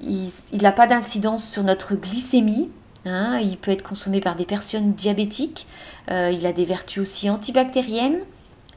Il 0.00 0.32
n'a 0.62 0.72
pas 0.72 0.86
d'incidence 0.86 1.46
sur 1.46 1.62
notre 1.62 1.94
glycémie. 1.94 2.70
Hein. 3.06 3.38
il 3.42 3.56
peut 3.56 3.70
être 3.70 3.82
consommé 3.82 4.20
par 4.20 4.36
des 4.36 4.44
personnes 4.44 4.92
diabétiques. 4.92 5.66
Euh, 6.10 6.30
il 6.30 6.44
a 6.44 6.52
des 6.52 6.66
vertus 6.66 7.00
aussi 7.00 7.30
antibactériennes. 7.30 8.20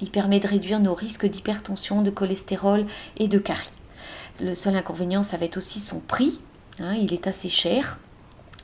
Il 0.02 0.12
permet 0.12 0.40
de 0.40 0.48
réduire 0.48 0.80
nos 0.80 0.94
risques 0.94 1.26
d'hypertension, 1.26 2.02
de 2.02 2.10
cholestérol 2.10 2.86
et 3.18 3.28
de 3.28 3.38
caries. 3.38 3.70
Le 4.42 4.56
seul 4.56 4.76
inconvénient, 4.76 5.24
ça 5.24 5.38
va 5.38 5.46
être 5.46 5.58
aussi 5.58 5.80
son 5.80 6.00
prix. 6.00 6.40
Hein. 6.80 6.96
il 6.96 7.14
est 7.14 7.28
assez 7.28 7.50
cher. 7.50 8.00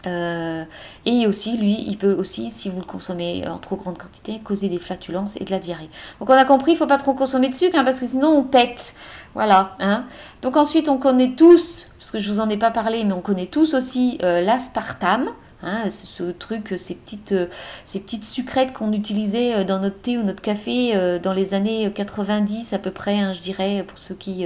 Euh, 0.08 0.64
et 1.06 1.28
aussi, 1.28 1.58
lui, 1.58 1.84
il 1.88 1.98
peut 1.98 2.14
aussi, 2.14 2.50
si 2.50 2.70
vous 2.70 2.80
le 2.80 2.86
consommez 2.86 3.48
en 3.48 3.58
trop 3.58 3.76
grande 3.76 3.98
quantité, 3.98 4.40
causer 4.44 4.70
des 4.70 4.80
flatulences 4.80 5.36
et 5.40 5.44
de 5.44 5.52
la 5.52 5.60
diarrhée. 5.60 5.90
Donc 6.20 6.30
on 6.30 6.34
a 6.34 6.46
compris, 6.46 6.72
il 6.72 6.76
ne 6.76 6.80
faut 6.80 6.88
pas 6.88 6.98
trop 6.98 7.14
consommer 7.14 7.50
de 7.50 7.56
sucre, 7.56 7.78
hein, 7.78 7.84
parce 7.84 8.00
que 8.00 8.06
sinon 8.06 8.30
on 8.30 8.44
pète. 8.44 8.94
Voilà. 9.34 9.76
Hein. 9.80 10.06
Donc 10.42 10.58
ensuite, 10.58 10.90
on 10.90 10.98
connaît 10.98 11.34
tous, 11.36 11.88
parce 12.00 12.12
que 12.12 12.20
je 12.20 12.32
vous 12.32 12.40
en 12.40 12.50
ai 12.50 12.58
pas 12.58 12.72
parlé, 12.72 13.04
mais 13.04 13.14
on 13.14 13.22
connaît 13.22 13.48
tous 13.48 13.74
aussi 13.74 14.18
euh, 14.24 14.42
l'aspartame. 14.42 15.30
Hein, 15.62 15.90
ce, 15.90 16.24
truc, 16.24 16.76
ces 16.78 16.96
petites, 16.96 17.34
euh, 17.34 17.48
ces 17.84 18.00
petites 18.00 18.24
sucrètes 18.24 18.72
qu'on 18.72 18.94
utilisait 18.94 19.66
dans 19.66 19.80
notre 19.80 20.00
thé 20.00 20.18
ou 20.18 20.24
notre 20.24 20.42
café 20.42 21.20
dans 21.22 21.34
les 21.34 21.54
années 21.54 21.92
90 21.94 22.72
à 22.72 22.80
peu 22.80 22.92
près, 22.92 23.34
je 23.34 23.42
dirais, 23.42 23.84
pour 23.86 23.98
ceux 23.98 24.16
qui... 24.16 24.46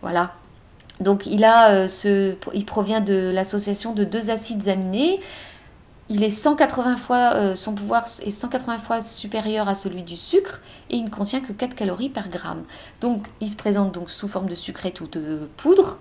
voilà, 0.00 0.30
donc 1.00 1.26
il, 1.26 1.44
a, 1.44 1.70
euh, 1.70 1.88
ce, 1.88 2.34
il 2.54 2.64
provient 2.64 3.00
de 3.00 3.30
l'association 3.32 3.92
de 3.92 4.04
deux 4.04 4.30
acides 4.30 4.68
aminés. 4.68 5.20
Il 6.08 6.22
est 6.22 6.30
180 6.30 6.96
fois, 6.96 7.34
euh, 7.34 7.54
son 7.54 7.74
pouvoir 7.74 8.06
est 8.22 8.30
180 8.30 8.78
fois 8.78 9.02
supérieur 9.02 9.68
à 9.68 9.74
celui 9.74 10.02
du 10.02 10.16
sucre 10.16 10.62
et 10.88 10.96
il 10.96 11.04
ne 11.04 11.10
contient 11.10 11.40
que 11.40 11.52
4 11.52 11.74
calories 11.74 12.08
par 12.08 12.28
gramme. 12.30 12.64
Donc 13.00 13.26
il 13.40 13.48
se 13.48 13.56
présente 13.56 13.92
donc 13.92 14.10
sous 14.10 14.26
forme 14.26 14.48
de 14.48 14.54
sucrète 14.54 15.00
ou 15.00 15.06
de 15.06 15.48
poudre. 15.56 15.98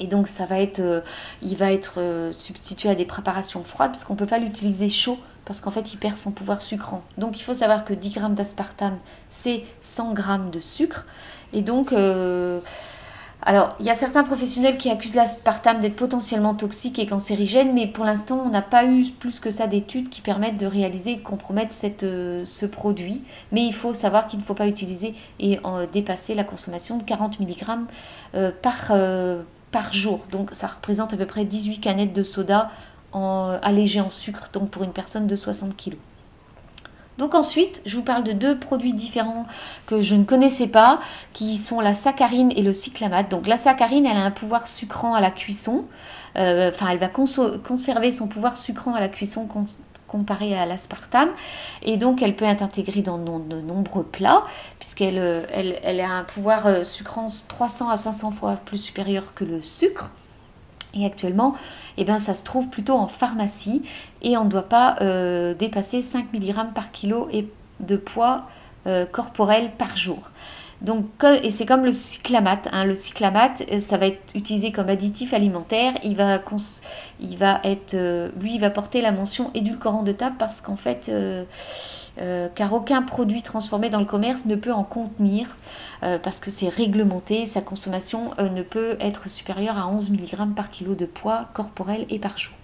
Et 0.00 0.06
donc 0.06 0.26
ça 0.28 0.46
va 0.46 0.58
être, 0.58 0.80
euh, 0.80 1.02
il 1.42 1.56
va 1.56 1.70
être 1.72 2.32
substitué 2.34 2.88
à 2.88 2.94
des 2.94 3.04
préparations 3.04 3.62
froides 3.62 3.90
parce 3.92 4.04
qu'on 4.04 4.14
ne 4.14 4.18
peut 4.18 4.26
pas 4.26 4.38
l'utiliser 4.38 4.88
chaud 4.88 5.18
parce 5.44 5.60
qu'en 5.60 5.70
fait 5.70 5.92
il 5.92 5.98
perd 5.98 6.16
son 6.16 6.32
pouvoir 6.32 6.62
sucrant. 6.62 7.02
Donc 7.18 7.38
il 7.38 7.42
faut 7.42 7.54
savoir 7.54 7.84
que 7.84 7.92
10 7.92 8.10
grammes 8.10 8.34
d'aspartame 8.34 8.98
c'est 9.28 9.64
100 9.82 10.14
grammes 10.14 10.50
de 10.50 10.60
sucre. 10.60 11.06
Et 11.52 11.60
donc 11.60 11.92
Alors, 13.42 13.74
il 13.80 13.86
y 13.86 13.90
a 13.90 13.94
certains 13.94 14.22
professionnels 14.22 14.76
qui 14.76 14.90
accusent 14.90 15.14
l'aspartame 15.14 15.80
d'être 15.80 15.96
potentiellement 15.96 16.54
toxique 16.54 16.98
et 16.98 17.06
cancérigène, 17.06 17.72
mais 17.72 17.86
pour 17.86 18.04
l'instant, 18.04 18.42
on 18.44 18.50
n'a 18.50 18.60
pas 18.60 18.84
eu 18.84 19.04
plus 19.18 19.40
que 19.40 19.50
ça 19.50 19.66
d'études 19.66 20.10
qui 20.10 20.20
permettent 20.20 20.58
de 20.58 20.66
réaliser 20.66 21.12
et 21.12 21.16
de 21.16 21.22
compromettre 21.22 21.74
euh, 22.02 22.42
ce 22.44 22.66
produit. 22.66 23.22
Mais 23.50 23.64
il 23.64 23.72
faut 23.72 23.94
savoir 23.94 24.26
qu'il 24.26 24.38
ne 24.40 24.44
faut 24.44 24.54
pas 24.54 24.66
utiliser 24.66 25.14
et 25.38 25.58
dépasser 25.92 26.34
la 26.34 26.44
consommation 26.44 26.98
de 26.98 27.02
40 27.02 27.40
mg 27.40 27.54
euh, 28.34 28.50
par, 28.60 28.88
euh, 28.90 29.42
par 29.72 29.92
jour. 29.94 30.26
Donc, 30.30 30.50
ça 30.52 30.66
représente 30.66 31.14
à 31.14 31.16
peu 31.16 31.26
près 31.26 31.46
18 31.46 31.78
canettes 31.78 32.12
de 32.12 32.22
soda 32.22 32.70
en, 33.12 33.58
allégées 33.62 34.02
en 34.02 34.10
sucre, 34.10 34.50
donc 34.52 34.68
pour 34.68 34.82
une 34.82 34.92
personne 34.92 35.26
de 35.26 35.36
60 35.36 35.76
kg. 35.76 35.96
Donc 37.20 37.34
ensuite, 37.34 37.82
je 37.84 37.96
vous 37.96 38.02
parle 38.02 38.24
de 38.24 38.32
deux 38.32 38.58
produits 38.58 38.94
différents 38.94 39.44
que 39.84 40.00
je 40.00 40.14
ne 40.14 40.24
connaissais 40.24 40.68
pas, 40.68 41.00
qui 41.34 41.58
sont 41.58 41.78
la 41.80 41.92
saccharine 41.92 42.50
et 42.56 42.62
le 42.62 42.72
cyclamate. 42.72 43.30
Donc 43.30 43.46
la 43.46 43.58
saccharine, 43.58 44.06
elle 44.06 44.16
a 44.16 44.24
un 44.24 44.30
pouvoir 44.30 44.66
sucrant 44.66 45.12
à 45.12 45.20
la 45.20 45.30
cuisson. 45.30 45.84
Euh, 46.38 46.70
enfin, 46.70 46.88
elle 46.90 46.98
va 46.98 47.08
conserver 47.08 48.10
son 48.10 48.26
pouvoir 48.26 48.56
sucrant 48.56 48.94
à 48.94 49.00
la 49.00 49.08
cuisson 49.08 49.46
comparé 50.08 50.56
à 50.56 50.64
l'aspartame. 50.64 51.28
Et 51.82 51.98
donc, 51.98 52.22
elle 52.22 52.34
peut 52.34 52.46
être 52.46 52.62
intégrée 52.62 53.02
dans 53.02 53.18
de 53.18 53.60
nombreux 53.60 54.04
plats, 54.04 54.44
puisqu'elle 54.78 55.18
euh, 55.18 56.02
a 56.02 56.10
un 56.10 56.24
pouvoir 56.24 56.66
euh, 56.66 56.84
sucrant 56.84 57.28
300 57.48 57.90
à 57.90 57.98
500 57.98 58.30
fois 58.30 58.56
plus 58.64 58.78
supérieur 58.78 59.34
que 59.34 59.44
le 59.44 59.60
sucre. 59.60 60.10
Et 60.94 61.06
actuellement, 61.06 61.54
eh 61.96 62.04
bien, 62.04 62.18
ça 62.18 62.34
se 62.34 62.42
trouve 62.42 62.68
plutôt 62.68 62.94
en 62.94 63.06
pharmacie 63.06 63.82
et 64.22 64.36
on 64.36 64.44
ne 64.44 64.50
doit 64.50 64.68
pas 64.68 64.96
euh, 65.00 65.54
dépasser 65.54 66.02
5 66.02 66.32
mg 66.32 66.72
par 66.74 66.90
kilo 66.90 67.28
de 67.80 67.96
poids 67.96 68.42
euh, 68.86 69.06
corporel 69.06 69.70
par 69.78 69.96
jour. 69.96 70.30
Donc, 70.82 71.06
et 71.42 71.50
c'est 71.50 71.66
comme 71.66 71.84
le 71.84 71.92
cyclamate. 71.92 72.68
Hein. 72.72 72.84
Le 72.84 72.94
cyclamate, 72.94 73.64
euh, 73.70 73.80
ça 73.80 73.98
va 73.98 74.06
être 74.06 74.34
utilisé 74.34 74.72
comme 74.72 74.88
additif 74.88 75.34
alimentaire. 75.34 75.92
Il 76.02 76.16
va, 76.16 76.40
il 77.20 77.36
va 77.36 77.60
être, 77.64 77.96
lui, 78.40 78.54
il 78.54 78.60
va 78.60 78.70
porter 78.70 79.00
la 79.02 79.12
mention 79.12 79.50
édulcorant 79.54 80.02
de 80.02 80.12
table 80.12 80.36
parce 80.38 80.60
qu'en 80.60 80.76
fait, 80.76 81.10
euh, 82.18 82.48
car 82.54 82.72
aucun 82.72 83.02
produit 83.02 83.40
transformé 83.40 83.88
dans 83.88 84.00
le 84.00 84.04
commerce 84.04 84.44
ne 84.44 84.56
peut 84.56 84.72
en 84.72 84.82
contenir 84.82 85.56
euh, 86.02 86.18
parce 86.18 86.40
que 86.40 86.50
c'est 86.50 86.68
réglementé, 86.68 87.46
sa 87.46 87.60
consommation 87.60 88.32
euh, 88.38 88.48
ne 88.48 88.62
peut 88.62 88.96
être 89.00 89.28
supérieure 89.28 89.78
à 89.78 89.88
11 89.88 90.10
mg 90.10 90.54
par 90.54 90.70
kilo 90.70 90.94
de 90.94 91.06
poids 91.06 91.48
corporel 91.54 92.06
et 92.10 92.18
par 92.18 92.36
jour. 92.36 92.54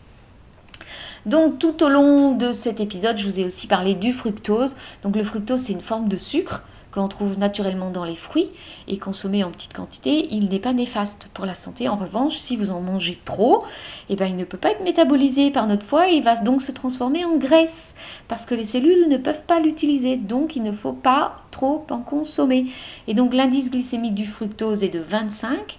Donc 1.24 1.58
tout 1.58 1.82
au 1.82 1.88
long 1.88 2.32
de 2.32 2.52
cet 2.52 2.80
épisode, 2.80 3.18
je 3.18 3.26
vous 3.26 3.40
ai 3.40 3.44
aussi 3.44 3.66
parlé 3.66 3.94
du 3.94 4.12
fructose. 4.12 4.76
Donc 5.02 5.16
le 5.16 5.24
fructose, 5.24 5.60
c'est 5.60 5.72
une 5.72 5.80
forme 5.80 6.08
de 6.08 6.16
sucre 6.16 6.64
qu'on 6.96 7.08
trouve 7.08 7.38
naturellement 7.38 7.90
dans 7.90 8.04
les 8.04 8.16
fruits 8.16 8.48
et 8.88 8.96
consommé 8.96 9.44
en 9.44 9.50
petite 9.50 9.74
quantité, 9.74 10.28
il 10.30 10.48
n'est 10.48 10.58
pas 10.58 10.72
néfaste 10.72 11.28
pour 11.34 11.44
la 11.44 11.54
santé. 11.54 11.90
En 11.90 11.96
revanche, 11.96 12.36
si 12.36 12.56
vous 12.56 12.70
en 12.70 12.80
mangez 12.80 13.20
trop, 13.24 13.64
eh 14.08 14.16
ben, 14.16 14.26
il 14.26 14.36
ne 14.36 14.44
peut 14.44 14.56
pas 14.56 14.70
être 14.70 14.82
métabolisé 14.82 15.50
par 15.50 15.66
notre 15.66 15.84
foie 15.84 16.10
et 16.10 16.14
il 16.14 16.22
va 16.22 16.36
donc 16.36 16.62
se 16.62 16.72
transformer 16.72 17.24
en 17.24 17.36
graisse 17.36 17.94
parce 18.28 18.46
que 18.46 18.54
les 18.54 18.64
cellules 18.64 19.10
ne 19.10 19.18
peuvent 19.18 19.42
pas 19.42 19.60
l'utiliser. 19.60 20.16
Donc 20.16 20.56
il 20.56 20.62
ne 20.62 20.72
faut 20.72 20.94
pas 20.94 21.36
trop 21.50 21.84
en 21.90 21.98
consommer. 21.98 22.66
Et 23.08 23.14
donc 23.14 23.34
l'indice 23.34 23.70
glycémique 23.70 24.14
du 24.14 24.24
fructose 24.24 24.82
est 24.82 24.88
de 24.88 25.00
25 25.00 25.78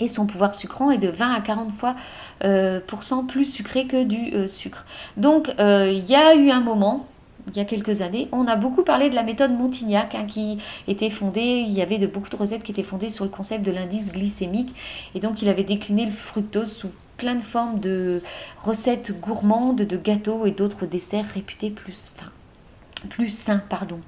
et 0.00 0.08
son 0.08 0.26
pouvoir 0.26 0.54
sucrant 0.54 0.90
est 0.90 0.98
de 0.98 1.08
20 1.08 1.32
à 1.32 1.40
40 1.40 1.72
fois 1.72 1.96
euh, 2.44 2.80
plus 3.28 3.44
sucré 3.44 3.86
que 3.86 4.04
du 4.04 4.34
euh, 4.34 4.46
sucre. 4.46 4.86
Donc 5.16 5.52
euh, 5.58 5.90
il 5.90 6.08
y 6.08 6.14
a 6.14 6.34
eu 6.34 6.50
un 6.50 6.60
moment 6.60 7.06
il 7.48 7.56
y 7.56 7.60
a 7.60 7.64
quelques 7.64 8.02
années, 8.02 8.28
on 8.32 8.46
a 8.46 8.56
beaucoup 8.56 8.82
parlé 8.82 9.10
de 9.10 9.14
la 9.14 9.22
méthode 9.22 9.52
Montignac 9.52 10.14
hein, 10.14 10.24
qui 10.26 10.58
était 10.88 11.10
fondée, 11.10 11.64
il 11.66 11.72
y 11.72 11.82
avait 11.82 11.98
de, 11.98 12.06
beaucoup 12.06 12.30
de 12.30 12.36
recettes 12.36 12.62
qui 12.62 12.72
étaient 12.72 12.82
fondées 12.82 13.08
sur 13.08 13.24
le 13.24 13.30
concept 13.30 13.64
de 13.64 13.72
l'indice 13.72 14.12
glycémique 14.12 14.74
et 15.14 15.20
donc 15.20 15.42
il 15.42 15.48
avait 15.48 15.64
décliné 15.64 16.06
le 16.06 16.12
fructose 16.12 16.72
sous 16.72 16.90
plein 17.16 17.34
de 17.34 17.42
formes 17.42 17.78
de 17.78 18.22
recettes 18.64 19.18
gourmandes, 19.20 19.82
de 19.82 19.96
gâteaux 19.96 20.46
et 20.46 20.50
d'autres 20.50 20.86
desserts 20.86 21.26
réputés 21.26 21.70
plus, 21.70 22.10
enfin, 22.16 22.30
plus 23.08 23.30
sains. 23.30 23.62
Pardon. 23.68 24.00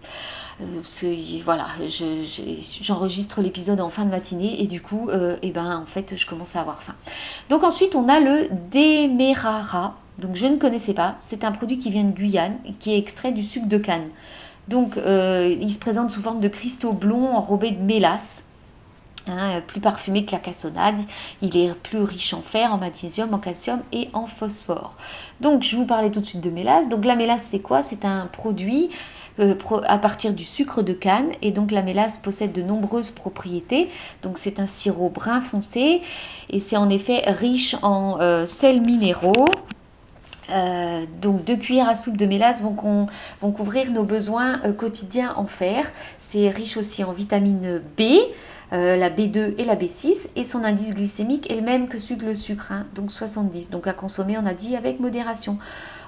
Euh, 0.61 0.81
voilà, 1.45 1.67
j'enregistre 2.81 3.41
l'épisode 3.41 3.81
en 3.81 3.89
fin 3.89 4.05
de 4.05 4.11
matinée 4.11 4.63
et 4.63 4.67
du 4.67 4.81
coup, 4.81 5.09
euh, 5.11 5.37
eh 5.43 5.51
ben, 5.51 5.79
en 5.79 5.87
fait, 5.87 6.17
je 6.17 6.27
commence 6.27 6.57
à 6.57 6.61
avoir 6.61 6.83
faim. 6.83 6.95
Donc 7.51 7.65
ensuite, 7.65 7.95
on 7.95 8.09
a 8.09 8.21
le 8.21 8.49
Demerara 8.73 9.97
donc 10.19 10.37
je 10.37 10.47
ne 10.47 10.57
connaissais 10.57 10.95
pas. 10.95 11.17
C'est 11.21 11.45
un 11.45 11.53
produit 11.53 11.79
qui 11.79 11.91
vient 11.91 12.05
de 12.05 12.13
Guyane 12.13 12.57
qui 12.79 12.93
est 12.93 12.99
extrait 12.99 13.33
du 13.33 13.43
sucre 13.43 13.67
de 13.67 13.79
canne. 13.79 14.09
Donc 14.69 14.97
euh, 14.97 15.55
il 15.61 15.73
se 15.73 15.79
présente 15.79 16.11
sous 16.11 16.23
forme 16.23 16.41
de 16.41 16.49
cristaux 16.49 16.93
blonds 16.93 17.35
enrobés 17.35 17.73
de 17.73 17.83
mélasse. 17.83 18.45
Hein, 19.27 19.63
plus 19.67 19.81
parfumé 19.81 20.23
que 20.27 20.33
la 20.33 20.39
cassonade, 20.39 21.01
il 21.41 21.57
est 21.57 21.73
plus 21.73 22.03
riche 22.03 22.35
en 22.35 22.43
fer, 22.43 22.75
en 22.75 22.77
magnésium, 22.77 23.33
en 23.33 23.39
calcium 23.39 23.81
et 23.91 24.11
en 24.13 24.27
phosphore. 24.27 24.97
Donc 25.41 25.63
je 25.63 25.77
vous 25.77 25.87
parlais 25.87 26.11
tout 26.11 26.21
de 26.21 26.27
suite 26.27 26.43
de 26.43 26.51
mélasse. 26.51 26.91
Donc 26.91 27.07
la 27.07 27.17
mélasse 27.17 27.45
c'est 27.45 27.61
quoi? 27.61 27.83
C'est 27.83 28.05
un 28.05 28.27
produit 28.27 28.91
euh, 29.41 29.55
à 29.87 29.99
partir 29.99 30.35
du 30.35 30.45
sucre 30.45 30.83
de 30.83 30.93
canne 30.93 31.33
et 31.41 31.53
donc 31.53 31.71
la 31.71 31.83
mélasse 31.83 32.19
possède 32.19 32.53
de 32.53 32.63
nombreuses 32.63 33.11
propriétés. 33.11 33.89
Donc 34.23 34.37
c'est 34.37 34.61
un 34.61 34.67
sirop 34.67 35.09
brun 35.09 35.41
foncé 35.41 36.03
et 36.51 36.61
c'est 36.61 36.77
en 36.77 36.91
effet 36.91 37.23
riche 37.27 37.77
en 37.83 38.19
euh, 38.21 38.45
sels 38.45 38.83
minéraux, 38.83 39.47
euh, 40.51 41.05
donc 41.21 41.45
deux 41.45 41.57
cuillères 41.57 41.89
à 41.89 41.95
soupe 41.95 42.17
de 42.17 42.27
mélasse 42.27 42.63
vont, 42.63 42.75
couvrir 43.53 43.91
nos 43.91 44.05
besoins 44.05 44.61
euh, 44.65 44.73
quotidiens 44.73 45.35
en 45.37 45.47
fer. 45.47 45.91
C'est 46.19 46.49
riche 46.49 46.77
aussi 46.77 47.05
en 47.05 47.13
vitamine 47.13 47.81
B, 47.97 48.03
euh, 48.73 48.97
la 48.97 49.11
B2 49.11 49.55
et 49.59 49.65
la 49.65 49.77
B6 49.77 50.29
et 50.37 50.45
son 50.45 50.65
indice 50.65 50.95
glycémique 50.95 51.51
est 51.51 51.57
le 51.57 51.63
même 51.63 51.89
que 51.89 51.99
celui 51.99 52.17
de 52.17 52.27
le 52.27 52.35
sucre, 52.35 52.73
hein, 52.73 52.87
donc 52.95 53.11
70. 53.11 53.71
Donc 53.71 53.87
à 53.87 53.93
consommer, 53.93 54.37
on 54.39 54.47
a 54.47 54.55
dit 54.55 54.77
avec 54.77 55.01
modération. 55.01 55.59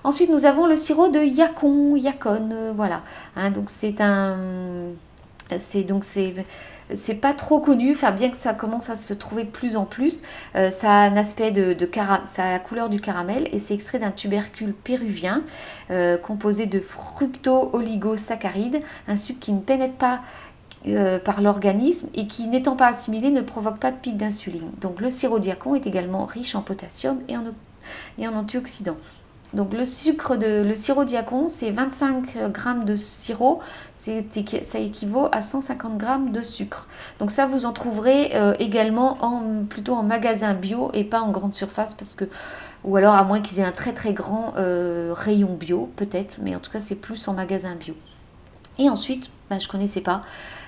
Ensuite, 0.05 0.31
nous 0.31 0.45
avons 0.45 0.67
le 0.67 0.77
sirop 0.77 1.09
de 1.09 1.21
Yacon, 1.21 1.97
Yacon, 1.97 2.73
voilà. 2.75 3.03
Hein, 3.37 3.51
donc 3.51 3.71
c'est 3.71 4.01
un, 4.01 4.37
c'est 5.59 5.83
donc 5.83 6.05
c'est 6.05 6.35
c'est 6.95 7.17
pas 7.17 7.35
trop 7.35 7.59
connu, 7.59 7.97
bien 8.15 8.31
que 8.31 8.37
ça 8.37 8.55
commence 8.55 8.91
à 8.91 8.97
se 8.97 9.15
trouver 9.15 9.45
de 9.45 9.51
plus 9.51 9.77
en 9.77 9.85
plus. 9.85 10.23
Euh, 10.55 10.71
ça 10.71 10.91
a 10.91 11.09
un 11.09 11.17
aspect 11.17 11.51
de, 11.51 11.73
de 11.73 11.89
ça 12.29 12.45
a 12.45 12.53
la 12.53 12.59
couleur 12.59 12.89
du 12.89 13.01
caramel 13.01 13.49
et 13.53 13.59
c'est 13.59 13.75
extrait 13.75 13.99
d'un 13.99 14.11
tubercule 14.11 14.73
péruvien 14.73 15.43
euh, 15.91 16.19
composé 16.19 16.67
de 16.67 16.81
fructo-oligosaccharides, 16.81 18.81
un 19.09 19.17
sucre 19.17 19.41
qui 19.41 19.53
ne 19.53 19.61
pénètre 19.61 19.95
pas 19.95 20.21
euh, 20.87 21.19
par 21.19 21.41
l'organisme 21.41 22.09
et 22.15 22.27
qui, 22.27 22.47
n'étant 22.47 22.77
pas 22.77 22.89
assimilé, 22.89 23.31
ne 23.31 23.41
provoque 23.41 23.79
pas 23.79 23.91
de 23.91 23.97
pic 23.97 24.17
d'insuline. 24.17 24.71
Donc 24.81 25.01
le 25.01 25.11
sirop 25.11 25.39
diacon 25.39 25.75
est 25.75 25.87
également 25.87 26.27
riche 26.27 26.55
en 26.55 26.63
potassium 26.63 27.21
et 27.29 27.37
en 27.37 28.35
antioxydants. 28.35 28.99
Donc 29.55 29.73
le 29.73 29.85
sucre 29.85 30.37
de 30.37 30.63
le 30.63 30.75
sirop 30.75 31.05
diacon, 31.05 31.49
c'est 31.49 31.71
25 31.71 32.33
g 32.35 32.41
de 32.85 32.97
sirop, 32.97 33.61
ça 33.95 34.79
équivaut 34.79 35.29
à 35.33 35.43
150 35.43 36.01
g 36.01 36.07
de 36.33 36.43
sucre. 36.43 36.89
Donc 37.21 37.31
ça 37.31 37.47
vous 37.47 37.65
en 37.65 37.73
trouverez 37.73 38.35
euh, 38.35 38.55
également 38.59 39.19
en, 39.23 39.65
plutôt 39.65 39.95
en 39.95 40.03
magasin 40.03 40.55
bio 40.55 40.91
et 40.95 41.05
pas 41.05 41.21
en 41.21 41.31
grande 41.31 41.55
surface 41.55 41.95
parce 41.95 42.15
que 42.15 42.25
ou 42.85 42.97
alors 42.97 43.15
à 43.15 43.25
moins 43.25 43.41
qu'ils 43.41 43.61
aient 43.61 43.65
un 43.65 43.73
très 43.73 43.93
très 43.93 44.13
grand 44.13 44.55
euh, 44.57 45.13
rayon 45.15 45.55
bio 45.55 45.91
peut-être, 45.97 46.39
mais 46.43 46.55
en 46.55 46.61
tout 46.61 46.71
cas 46.71 46.81
c'est 46.81 46.97
plus 46.97 47.27
en 47.29 47.35
magasin 47.35 47.75
bio. 47.77 47.95
Et 48.79 48.91
ensuite, 48.91 49.31
bah, 49.49 49.59
je 49.59 49.67
ne 49.67 49.71
connaissais 49.71 50.01
pas. 50.01 50.23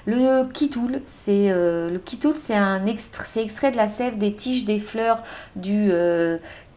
Le 0.07 0.45
kitoul, 0.51 1.03
c'est 1.05 1.51
euh, 1.51 1.91
le 1.91 1.99
kitoul, 1.99 2.37
c'est 2.37 2.55
un 2.55 2.87
extrait, 2.87 3.71
de 3.71 3.77
la 3.77 3.89
sève 3.89 4.17
des 4.17 4.35
tiges 4.35 4.65
des 4.65 4.81
fleurs 4.81 5.23
du 5.57 5.91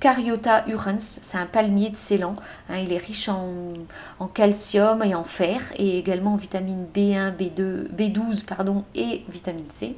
Cariota 0.02 0.66
urens, 0.68 1.20
c'est 1.22 1.38
un 1.38 1.46
palmier 1.46 1.92
de 1.92 1.96
Ceylan. 1.96 2.36
Hein, 2.70 2.78
il 2.80 2.92
est 2.92 2.98
riche 2.98 3.30
en, 3.30 4.28
calcium 4.34 5.04
et 5.04 5.14
en 5.14 5.24
fer 5.24 5.62
et 5.78 6.00
également 6.00 6.34
en 6.34 6.38
vitamine 6.38 6.88
B1, 6.94 7.38
B2, 7.38 7.88
B12 7.96 8.44
pardon, 8.46 8.84
et 8.96 9.24
vitamine 9.30 9.70
C. 9.70 9.96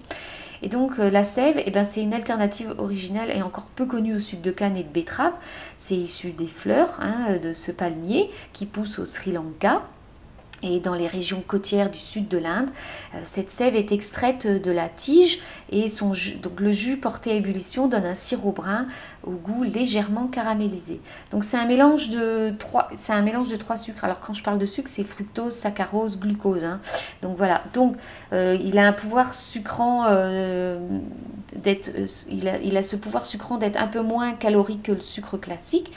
Et 0.61 0.67
donc 0.67 0.99
euh, 0.99 1.09
la 1.09 1.23
sève, 1.23 1.61
eh 1.65 1.71
ben, 1.71 1.85
c'est 1.85 2.03
une 2.03 2.13
alternative 2.13 2.75
originale 2.77 3.31
et 3.31 3.41
encore 3.41 3.67
peu 3.75 3.85
connue 3.85 4.15
au 4.15 4.19
sucre 4.19 4.41
de 4.41 4.51
canne 4.51 4.75
et 4.75 4.83
de 4.83 4.89
betterave. 4.89 5.33
C'est 5.77 5.95
issu 5.95 6.31
des 6.31 6.47
fleurs 6.47 6.99
hein, 6.99 7.37
de 7.41 7.53
ce 7.53 7.71
palmier 7.71 8.29
qui 8.51 8.65
pousse 8.65 8.99
au 8.99 9.05
Sri 9.05 9.31
Lanka 9.31 9.83
et 10.63 10.79
dans 10.79 10.95
les 10.95 11.07
régions 11.07 11.43
côtières 11.45 11.91
du 11.91 11.99
sud 11.99 12.27
de 12.27 12.37
l'Inde. 12.37 12.69
Euh, 13.13 13.19
cette 13.23 13.51
sève 13.51 13.75
est 13.75 13.91
extraite 13.91 14.47
de 14.47 14.71
la 14.71 14.89
tige 14.89 15.39
et 15.69 15.89
son 15.89 16.13
donc 16.41 16.59
le 16.59 16.71
jus 16.71 16.97
porté 16.97 17.31
à 17.31 17.33
ébullition 17.35 17.87
donne 17.87 18.05
un 18.05 18.15
sirop 18.15 18.51
brun 18.51 18.87
au 19.23 19.31
goût 19.31 19.63
légèrement 19.63 20.27
caramélisé. 20.27 21.01
Donc 21.31 21.43
c'est 21.43 21.57
un 21.57 21.65
mélange 21.65 22.09
de 22.09 22.53
trois, 22.57 22.89
c'est 22.93 23.13
un 23.13 23.21
mélange 23.21 23.49
de 23.49 23.55
trois 23.55 23.77
sucres. 23.77 24.03
Alors 24.03 24.19
quand 24.19 24.33
je 24.33 24.43
parle 24.43 24.59
de 24.59 24.65
sucre, 24.65 24.89
c'est 24.89 25.03
fructose, 25.03 25.53
saccharose, 25.53 26.19
glucose. 26.19 26.63
Hein. 26.63 26.79
Donc 27.21 27.37
voilà. 27.37 27.63
Donc 27.73 27.95
euh, 28.31 28.57
il 28.61 28.77
a 28.77 28.87
un 28.87 28.93
pouvoir 28.93 29.33
sucrant 29.33 30.05
euh, 30.07 30.79
d'être, 31.55 31.91
il 32.29 32.47
a, 32.47 32.59
il 32.59 32.77
a 32.77 32.83
ce 32.83 32.95
pouvoir 32.95 33.25
sucrant 33.25 33.57
d'être 33.57 33.77
un 33.77 33.87
peu 33.87 34.01
moins 34.01 34.33
calorique 34.33 34.83
que 34.83 34.91
le 34.91 35.01
sucre 35.01 35.37
classique. 35.37 35.91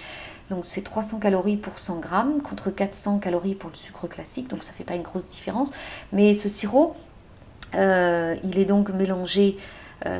Donc 0.51 0.65
c'est 0.65 0.83
300 0.83 1.19
calories 1.19 1.57
pour 1.57 1.79
100 1.79 1.99
grammes 1.99 2.41
contre 2.43 2.71
400 2.71 3.19
calories 3.19 3.55
pour 3.55 3.71
le 3.71 3.77
sucre 3.77 4.07
classique, 4.07 4.49
donc 4.49 4.63
ça 4.63 4.73
ne 4.73 4.77
fait 4.77 4.85
pas 4.85 4.95
une 4.95 5.03
grosse 5.03 5.27
différence. 5.27 5.71
Mais 6.13 6.35
ce 6.35 6.49
sirop, 6.49 6.95
euh, 7.75 8.37
il 8.45 8.59
est 8.59 8.65
donc 8.65 8.91
mélangé 8.91 9.57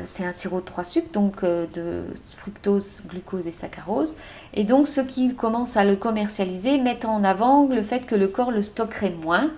c'est 0.05 0.25
un 0.25 0.33
sirop 0.33 0.59
de 0.59 0.65
trois 0.65 0.83
sucres, 0.83 1.11
donc 1.13 1.45
de 1.45 2.05
fructose, 2.35 3.03
glucose 3.07 3.47
et 3.47 3.51
saccharose. 3.51 4.17
Et 4.53 4.63
donc 4.65 4.87
ceux 4.87 5.03
qui 5.03 5.33
commencent 5.33 5.77
à 5.77 5.85
le 5.85 5.95
commercialiser 5.95 6.77
mettent 6.79 7.05
en 7.05 7.23
avant 7.23 7.67
le 7.67 7.83
fait 7.83 8.05
que 8.05 8.15
le 8.15 8.27
corps 8.27 8.51
le 8.51 8.63
stockerait 8.63 9.11
moins. 9.11 9.51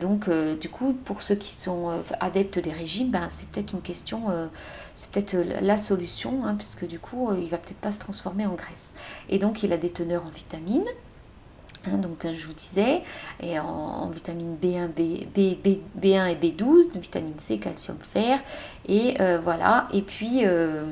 donc, 0.00 0.28
du 0.58 0.68
coup, 0.70 0.94
pour 1.04 1.22
ceux 1.22 1.34
qui 1.34 1.52
sont 1.54 2.02
adeptes 2.18 2.58
des 2.58 2.72
régimes, 2.72 3.10
ben, 3.10 3.26
c'est 3.28 3.46
peut-être 3.48 3.72
une 3.74 3.82
question, 3.82 4.22
c'est 4.96 5.10
peut-être 5.10 5.36
la 5.36 5.78
solution, 5.78 6.44
hein, 6.44 6.56
puisque 6.56 6.86
du 6.86 6.98
coup, 6.98 7.32
il 7.34 7.48
va 7.50 7.58
peut-être 7.58 7.76
pas 7.76 7.92
se 7.92 8.00
transformer 8.00 8.46
en 8.46 8.54
graisse. 8.54 8.94
Et 9.28 9.38
donc, 9.38 9.62
il 9.62 9.72
a 9.72 9.76
des 9.76 9.90
teneurs 9.90 10.26
en 10.26 10.30
vitamines, 10.30 10.88
Hein, 11.86 11.98
donc 11.98 12.24
euh, 12.24 12.32
je 12.34 12.46
vous 12.46 12.52
disais, 12.52 13.02
et 13.40 13.58
en, 13.58 14.08
vitamine 14.10 14.56
B1, 14.60 14.88
B, 14.88 15.28
1 16.04 16.26
et 16.26 16.34
B12, 16.34 16.92
de 16.92 16.98
vitamine 16.98 17.38
C, 17.38 17.58
calcium, 17.58 17.98
fer, 18.12 18.40
et 18.88 19.20
euh, 19.20 19.38
voilà, 19.42 19.88
et 19.92 20.02
puis... 20.02 20.40
Euh, 20.44 20.84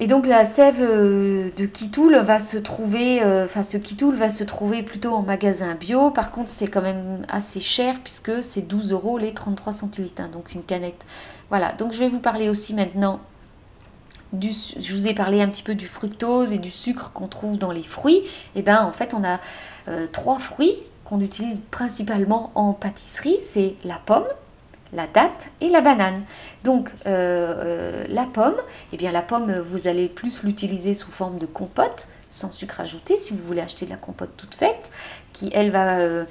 et 0.00 0.06
donc 0.06 0.26
la 0.26 0.44
sève 0.44 0.80
de 0.80 1.66
Kitoul 1.66 2.16
va 2.16 2.40
se 2.40 2.56
trouver, 2.56 3.22
enfin 3.22 3.62
ce 3.62 3.76
Kitoul 3.76 4.14
va 4.14 4.30
se 4.30 4.42
trouver 4.42 4.82
plutôt 4.82 5.12
en 5.12 5.22
magasin 5.22 5.74
bio. 5.74 6.10
Par 6.10 6.32
contre, 6.32 6.50
c'est 6.50 6.66
quand 6.66 6.82
même 6.82 7.24
assez 7.28 7.60
cher 7.60 7.96
puisque 8.02 8.42
c'est 8.42 8.62
12 8.62 8.92
euros 8.92 9.18
les 9.18 9.34
33 9.34 9.72
centilitres, 9.72 10.22
hein, 10.22 10.30
donc 10.32 10.52
une 10.54 10.62
canette. 10.62 11.04
Voilà, 11.50 11.72
donc 11.72 11.92
je 11.92 11.98
vais 11.98 12.08
vous 12.08 12.20
parler 12.20 12.48
aussi 12.48 12.74
maintenant 12.74 13.20
je 14.32 14.94
vous 14.94 15.08
ai 15.08 15.14
parlé 15.14 15.42
un 15.42 15.48
petit 15.48 15.62
peu 15.62 15.74
du 15.74 15.86
fructose 15.86 16.52
et 16.52 16.58
du 16.58 16.70
sucre 16.70 17.12
qu'on 17.12 17.26
trouve 17.26 17.58
dans 17.58 17.72
les 17.72 17.82
fruits. 17.82 18.18
Et 18.18 18.60
eh 18.60 18.62
bien 18.62 18.82
en 18.82 18.92
fait 18.92 19.14
on 19.14 19.24
a 19.24 19.40
euh, 19.88 20.06
trois 20.10 20.38
fruits 20.38 20.76
qu'on 21.04 21.20
utilise 21.20 21.60
principalement 21.70 22.52
en 22.54 22.72
pâtisserie. 22.72 23.38
C'est 23.40 23.74
la 23.84 23.96
pomme, 24.04 24.26
la 24.92 25.06
date 25.06 25.50
et 25.60 25.68
la 25.68 25.80
banane. 25.80 26.22
Donc 26.64 26.90
euh, 27.06 27.54
euh, 27.58 28.04
la 28.08 28.24
pomme, 28.24 28.56
eh 28.92 28.96
bien 28.96 29.12
la 29.12 29.22
pomme 29.22 29.58
vous 29.60 29.88
allez 29.88 30.08
plus 30.08 30.42
l'utiliser 30.42 30.94
sous 30.94 31.10
forme 31.10 31.38
de 31.38 31.46
compote 31.46 32.08
sans 32.28 32.52
sucre 32.52 32.80
ajouté 32.80 33.18
si 33.18 33.32
vous 33.32 33.44
voulez 33.44 33.60
acheter 33.60 33.86
de 33.86 33.90
la 33.90 33.96
compote 33.96 34.30
toute 34.36 34.54
faite 34.54 34.92
qui 35.32 35.50
elle 35.52 35.72
va 35.72 36.24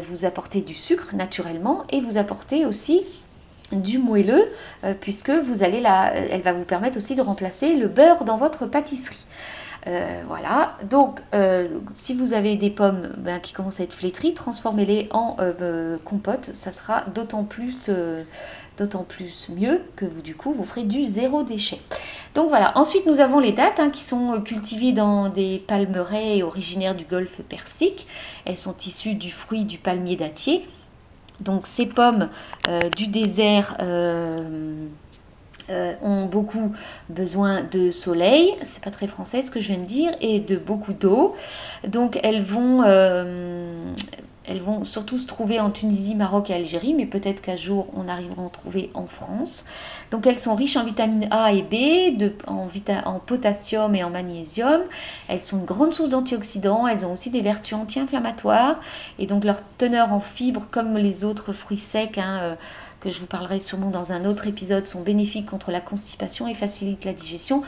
vous 0.00 0.24
apporter 0.24 0.60
du 0.60 0.74
sucre 0.74 1.16
naturellement 1.16 1.82
et 1.90 2.00
vous 2.00 2.18
apporter 2.18 2.66
aussi 2.66 3.02
du 3.72 3.98
moelleux 3.98 4.48
euh, 4.84 4.94
puisque 4.98 5.30
vous 5.30 5.62
allez 5.62 5.80
la, 5.80 6.12
euh, 6.12 6.28
elle 6.30 6.42
va 6.42 6.52
vous 6.52 6.64
permettre 6.64 6.96
aussi 6.96 7.14
de 7.14 7.22
remplacer 7.22 7.74
le 7.74 7.88
beurre 7.88 8.24
dans 8.24 8.36
votre 8.36 8.66
pâtisserie. 8.66 9.26
Euh, 9.86 10.22
voilà, 10.26 10.76
donc 10.88 11.20
si 11.94 12.14
vous 12.14 12.34
avez 12.34 12.56
des 12.56 12.70
pommes 12.70 13.14
ben, 13.18 13.40
qui 13.40 13.52
commencent 13.52 13.80
à 13.80 13.84
être 13.84 13.94
flétries, 13.94 14.34
transformez-les 14.34 15.08
en 15.10 15.36
compote, 16.04 16.50
ça 16.52 16.70
sera 16.70 17.04
d'autant 17.14 17.44
plus, 17.44 17.90
d'autant 18.76 19.04
plus 19.04 19.48
mieux 19.48 19.82
que 19.96 20.04
vous 20.04 20.20
du 20.20 20.34
coup 20.34 20.52
vous 20.52 20.64
ferez 20.64 20.84
du 20.84 21.06
zéro 21.06 21.42
déchet. 21.42 21.80
Donc 22.34 22.48
voilà, 22.48 22.76
ensuite 22.76 23.06
nous 23.06 23.20
avons 23.20 23.38
les 23.40 23.52
dattes 23.52 23.80
hein, 23.80 23.90
qui 23.90 24.02
sont 24.02 24.40
cultivées 24.42 24.92
dans 24.92 25.28
des 25.28 25.64
palmeraies 25.66 26.42
originaires 26.42 26.94
du 26.94 27.04
golfe 27.04 27.40
Persique. 27.48 28.06
Elles 28.44 28.56
sont 28.58 28.76
issues 28.86 29.14
du 29.14 29.30
fruit 29.30 29.64
du 29.64 29.78
palmier 29.78 30.16
dattier 30.16 30.66
donc 31.40 31.66
ces 31.66 31.86
pommes 31.86 32.28
euh, 32.68 32.80
du 32.90 33.06
désert 33.06 33.76
euh, 35.70 35.80
euh, 35.80 35.94
ont 36.02 36.26
beaucoup 36.26 36.72
besoin 37.08 37.62
de 37.62 37.90
soleil, 37.90 38.54
c'est 38.66 38.82
pas 38.82 38.90
très 38.90 39.06
français 39.06 39.42
ce 39.42 39.50
que 39.50 39.60
je 39.60 39.68
viens 39.68 39.78
de 39.78 39.84
dire, 39.84 40.12
et 40.20 40.40
de 40.40 40.56
beaucoup 40.56 40.92
d'eau. 40.92 41.34
Donc 41.86 42.18
elles 42.22 42.42
vont 42.42 42.82
elles 44.50 44.62
vont 44.62 44.82
surtout 44.82 45.18
se 45.18 45.28
trouver 45.28 45.60
en 45.60 45.70
Tunisie, 45.70 46.16
Maroc 46.16 46.50
et 46.50 46.54
Algérie, 46.54 46.92
mais 46.94 47.06
peut-être 47.06 47.40
qu'un 47.40 47.56
jour 47.56 47.86
on 47.94 48.08
arrivera 48.08 48.42
à 48.42 48.46
en 48.46 48.48
trouver 48.48 48.90
en 48.94 49.06
France. 49.06 49.64
Donc 50.10 50.26
elles 50.26 50.38
sont 50.38 50.56
riches 50.56 50.76
en 50.76 50.84
vitamines 50.84 51.28
A 51.30 51.52
et 51.52 51.62
B, 51.62 52.20
en, 52.48 53.18
potassium 53.20 53.94
et 53.94 54.02
en 54.02 54.10
magnésium. 54.10 54.80
Elles 55.28 55.40
sont 55.40 55.58
une 55.60 55.66
grande 55.66 55.94
source 55.94 56.08
d'antioxydants, 56.08 56.88
elles 56.88 57.06
ont 57.06 57.12
aussi 57.12 57.30
des 57.30 57.42
vertus 57.42 57.74
anti-inflammatoires. 57.74 58.80
Et 59.20 59.26
donc 59.26 59.44
leur 59.44 59.60
teneur 59.78 60.12
en 60.12 60.20
fibres, 60.20 60.66
comme 60.70 60.96
les 60.96 61.24
autres 61.24 61.52
fruits 61.52 61.78
secs, 61.78 62.18
hein, 62.18 62.38
euh, 62.42 62.54
que 63.00 63.10
je 63.10 63.20
vous 63.20 63.26
parlerai 63.26 63.60
sûrement 63.60 63.90
dans 63.90 64.12
un 64.12 64.24
autre 64.24 64.46
épisode, 64.46 64.86
sont 64.86 65.02
bénéfiques 65.02 65.46
contre 65.46 65.70
la 65.70 65.80
constipation 65.80 66.46
et 66.46 66.54
facilitent 66.54 67.04
la 67.04 67.12
digestion. 67.12 67.62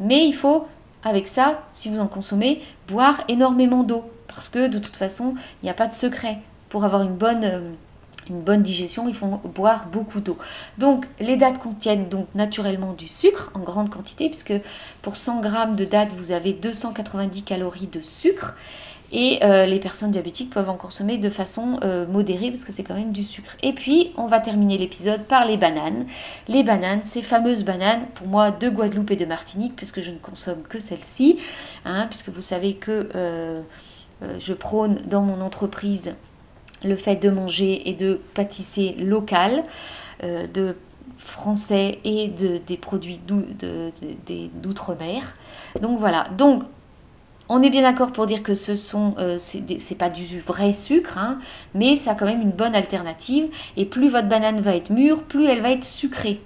Mais 0.00 0.26
il 0.26 0.34
faut, 0.34 0.66
avec 1.02 1.28
ça, 1.28 1.62
si 1.72 1.88
vous 1.88 2.00
en 2.00 2.06
consommez, 2.06 2.62
boire 2.86 3.22
énormément 3.28 3.82
d'eau 3.82 4.04
parce 4.28 4.50
que 4.50 4.68
de 4.68 4.78
toute 4.78 4.94
façon, 4.94 5.34
il 5.62 5.66
n'y 5.66 5.70
a 5.70 5.74
pas 5.74 5.88
de 5.88 5.94
secret. 5.94 6.38
Pour 6.68 6.84
avoir 6.84 7.02
une 7.02 7.16
bonne, 7.16 7.44
euh, 7.44 8.56
digestion, 8.58 9.08
il 9.08 9.14
faut 9.14 9.26
boire 9.26 9.86
beaucoup 9.90 10.20
d'eau. 10.20 10.38
Donc 10.76 11.06
les 11.18 11.36
dattes 11.36 11.58
contiennent 11.58 12.08
donc 12.08 12.28
naturellement 12.36 12.92
du 12.92 13.08
sucre 13.08 13.50
en 13.54 13.60
grande 13.60 13.90
quantité, 13.90 14.28
puisque 14.28 14.52
pour 15.02 15.16
100 15.16 15.42
g 15.42 15.48
de 15.76 15.84
dattes, 15.84 16.10
vous 16.16 16.30
avez 16.30 16.52
290 16.52 17.42
calories 17.42 17.88
de 17.88 18.00
sucre. 18.00 18.54
Et 19.10 19.38
euh, 19.42 19.64
les 19.64 19.78
personnes 19.78 20.10
diabétiques 20.10 20.50
peuvent 20.50 20.68
en 20.68 20.76
consommer 20.76 21.18
de 21.18 21.30
façon 21.30 21.80
euh, 21.82 22.06
modérée 22.06 22.50
parce 22.50 22.64
que 22.64 22.72
c'est 22.72 22.82
quand 22.82 22.94
même 22.94 23.12
du 23.12 23.24
sucre. 23.24 23.56
Et 23.62 23.72
puis, 23.72 24.12
on 24.16 24.26
va 24.26 24.38
terminer 24.38 24.76
l'épisode 24.76 25.22
par 25.22 25.46
les 25.46 25.56
bananes. 25.56 26.06
Les 26.46 26.62
bananes, 26.62 27.02
ces 27.02 27.22
fameuses 27.22 27.64
bananes, 27.64 28.06
pour 28.14 28.26
moi, 28.26 28.50
de 28.50 28.68
Guadeloupe 28.68 29.10
et 29.10 29.16
de 29.16 29.24
Martinique, 29.24 29.74
puisque 29.76 30.00
je 30.00 30.10
ne 30.10 30.18
consomme 30.18 30.62
que 30.62 30.78
celles-ci, 30.78 31.38
hein, 31.84 32.06
puisque 32.08 32.28
vous 32.28 32.42
savez 32.42 32.74
que... 32.74 33.08
Euh, 33.14 33.62
je 34.40 34.52
prône 34.52 35.02
dans 35.06 35.22
mon 35.22 35.40
entreprise 35.40 36.16
le 36.82 36.96
fait 36.96 37.14
de 37.14 37.30
manger 37.30 37.88
et 37.88 37.94
de 37.94 38.20
pâtisser 38.34 38.94
local, 38.98 39.62
de 40.24 40.74
français 41.18 42.00
et 42.02 42.26
de, 42.26 42.58
des 42.66 42.76
produits 42.76 43.20
d'outre-mer. 44.60 45.36
Donc 45.80 46.00
voilà, 46.00 46.26
donc 46.36 46.64
on 47.48 47.62
est 47.62 47.70
bien 47.70 47.82
d'accord 47.82 48.12
pour 48.12 48.26
dire 48.26 48.42
que 48.42 48.54
ce 48.54 48.74
sont, 48.74 49.14
euh, 49.18 49.36
c'est 49.38 49.98
pas 49.98 50.10
du 50.10 50.40
vrai 50.40 50.72
sucre, 50.72 51.18
hein, 51.18 51.38
mais 51.74 51.96
ça 51.96 52.12
a 52.12 52.14
quand 52.14 52.26
même 52.26 52.42
une 52.42 52.50
bonne 52.50 52.74
alternative. 52.74 53.46
Et 53.76 53.84
plus 53.84 54.08
votre 54.08 54.28
banane 54.28 54.60
va 54.60 54.76
être 54.76 54.90
mûre, 54.90 55.22
plus 55.22 55.46
elle 55.46 55.62
va 55.62 55.70
être 55.70 55.84
sucrée. 55.84 56.40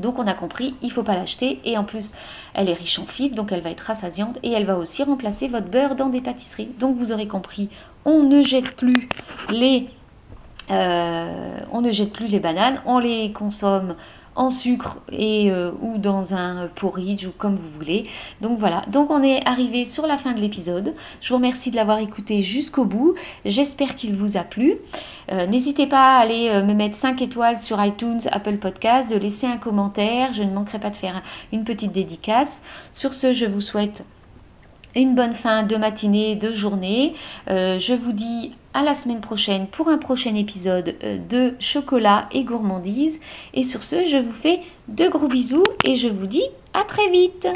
Donc 0.00 0.18
on 0.18 0.26
a 0.26 0.34
compris, 0.34 0.74
il 0.82 0.88
ne 0.88 0.92
faut 0.92 1.02
pas 1.02 1.14
l'acheter 1.14 1.60
et 1.64 1.76
en 1.76 1.84
plus 1.84 2.12
elle 2.54 2.68
est 2.68 2.74
riche 2.74 2.98
en 2.98 3.04
fibres, 3.04 3.36
donc 3.36 3.52
elle 3.52 3.60
va 3.60 3.70
être 3.70 3.80
rassasiante 3.80 4.38
et 4.42 4.50
elle 4.50 4.64
va 4.64 4.76
aussi 4.76 5.02
remplacer 5.02 5.48
votre 5.48 5.68
beurre 5.68 5.96
dans 5.96 6.08
des 6.08 6.20
pâtisseries. 6.20 6.70
Donc 6.78 6.96
vous 6.96 7.12
aurez 7.12 7.28
compris, 7.28 7.68
on 8.04 8.22
ne 8.22 8.42
jette 8.42 8.74
plus 8.74 9.08
les, 9.50 9.88
euh, 10.70 11.58
on 11.72 11.82
ne 11.82 11.92
jette 11.92 12.12
plus 12.12 12.26
les 12.26 12.40
bananes, 12.40 12.82
on 12.86 12.98
les 12.98 13.32
consomme 13.32 13.94
en 14.34 14.50
sucre 14.50 15.00
et 15.10 15.50
euh, 15.50 15.72
ou 15.80 15.98
dans 15.98 16.34
un 16.34 16.68
porridge 16.68 17.26
ou 17.26 17.32
comme 17.36 17.56
vous 17.56 17.70
voulez. 17.78 18.06
Donc 18.40 18.58
voilà, 18.58 18.82
donc 18.88 19.10
on 19.10 19.22
est 19.22 19.46
arrivé 19.46 19.84
sur 19.84 20.06
la 20.06 20.18
fin 20.18 20.32
de 20.32 20.40
l'épisode. 20.40 20.94
Je 21.20 21.28
vous 21.28 21.36
remercie 21.36 21.70
de 21.70 21.76
l'avoir 21.76 21.98
écouté 21.98 22.42
jusqu'au 22.42 22.84
bout. 22.84 23.14
J'espère 23.44 23.94
qu'il 23.94 24.14
vous 24.14 24.36
a 24.36 24.44
plu. 24.44 24.76
Euh, 25.30 25.46
n'hésitez 25.46 25.86
pas 25.86 26.16
à 26.16 26.20
aller 26.20 26.48
euh, 26.50 26.64
me 26.64 26.74
mettre 26.74 26.96
5 26.96 27.20
étoiles 27.22 27.58
sur 27.58 27.82
iTunes, 27.84 28.20
Apple 28.30 28.56
Podcasts, 28.56 29.12
de 29.12 29.18
laisser 29.18 29.46
un 29.46 29.58
commentaire. 29.58 30.32
Je 30.34 30.42
ne 30.42 30.52
manquerai 30.52 30.78
pas 30.78 30.90
de 30.90 30.96
faire 30.96 31.22
une 31.52 31.64
petite 31.64 31.92
dédicace. 31.92 32.62
Sur 32.90 33.14
ce, 33.14 33.32
je 33.32 33.46
vous 33.46 33.60
souhaite 33.60 34.04
une 34.94 35.14
bonne 35.14 35.34
fin 35.34 35.62
de 35.62 35.76
matinée, 35.76 36.36
de 36.36 36.52
journée. 36.52 37.14
Euh, 37.48 37.78
je 37.78 37.94
vous 37.94 38.12
dis 38.12 38.52
à 38.74 38.82
la 38.82 38.94
semaine 38.94 39.20
prochaine 39.20 39.66
pour 39.66 39.88
un 39.88 39.98
prochain 39.98 40.34
épisode 40.34 40.94
euh, 41.02 41.18
de 41.18 41.54
chocolat 41.58 42.28
et 42.32 42.44
gourmandise. 42.44 43.20
Et 43.54 43.62
sur 43.62 43.82
ce, 43.82 44.04
je 44.04 44.16
vous 44.18 44.32
fais 44.32 44.60
de 44.88 45.08
gros 45.08 45.28
bisous 45.28 45.64
et 45.84 45.96
je 45.96 46.08
vous 46.08 46.26
dis 46.26 46.44
à 46.74 46.84
très 46.84 47.10
vite. 47.10 47.48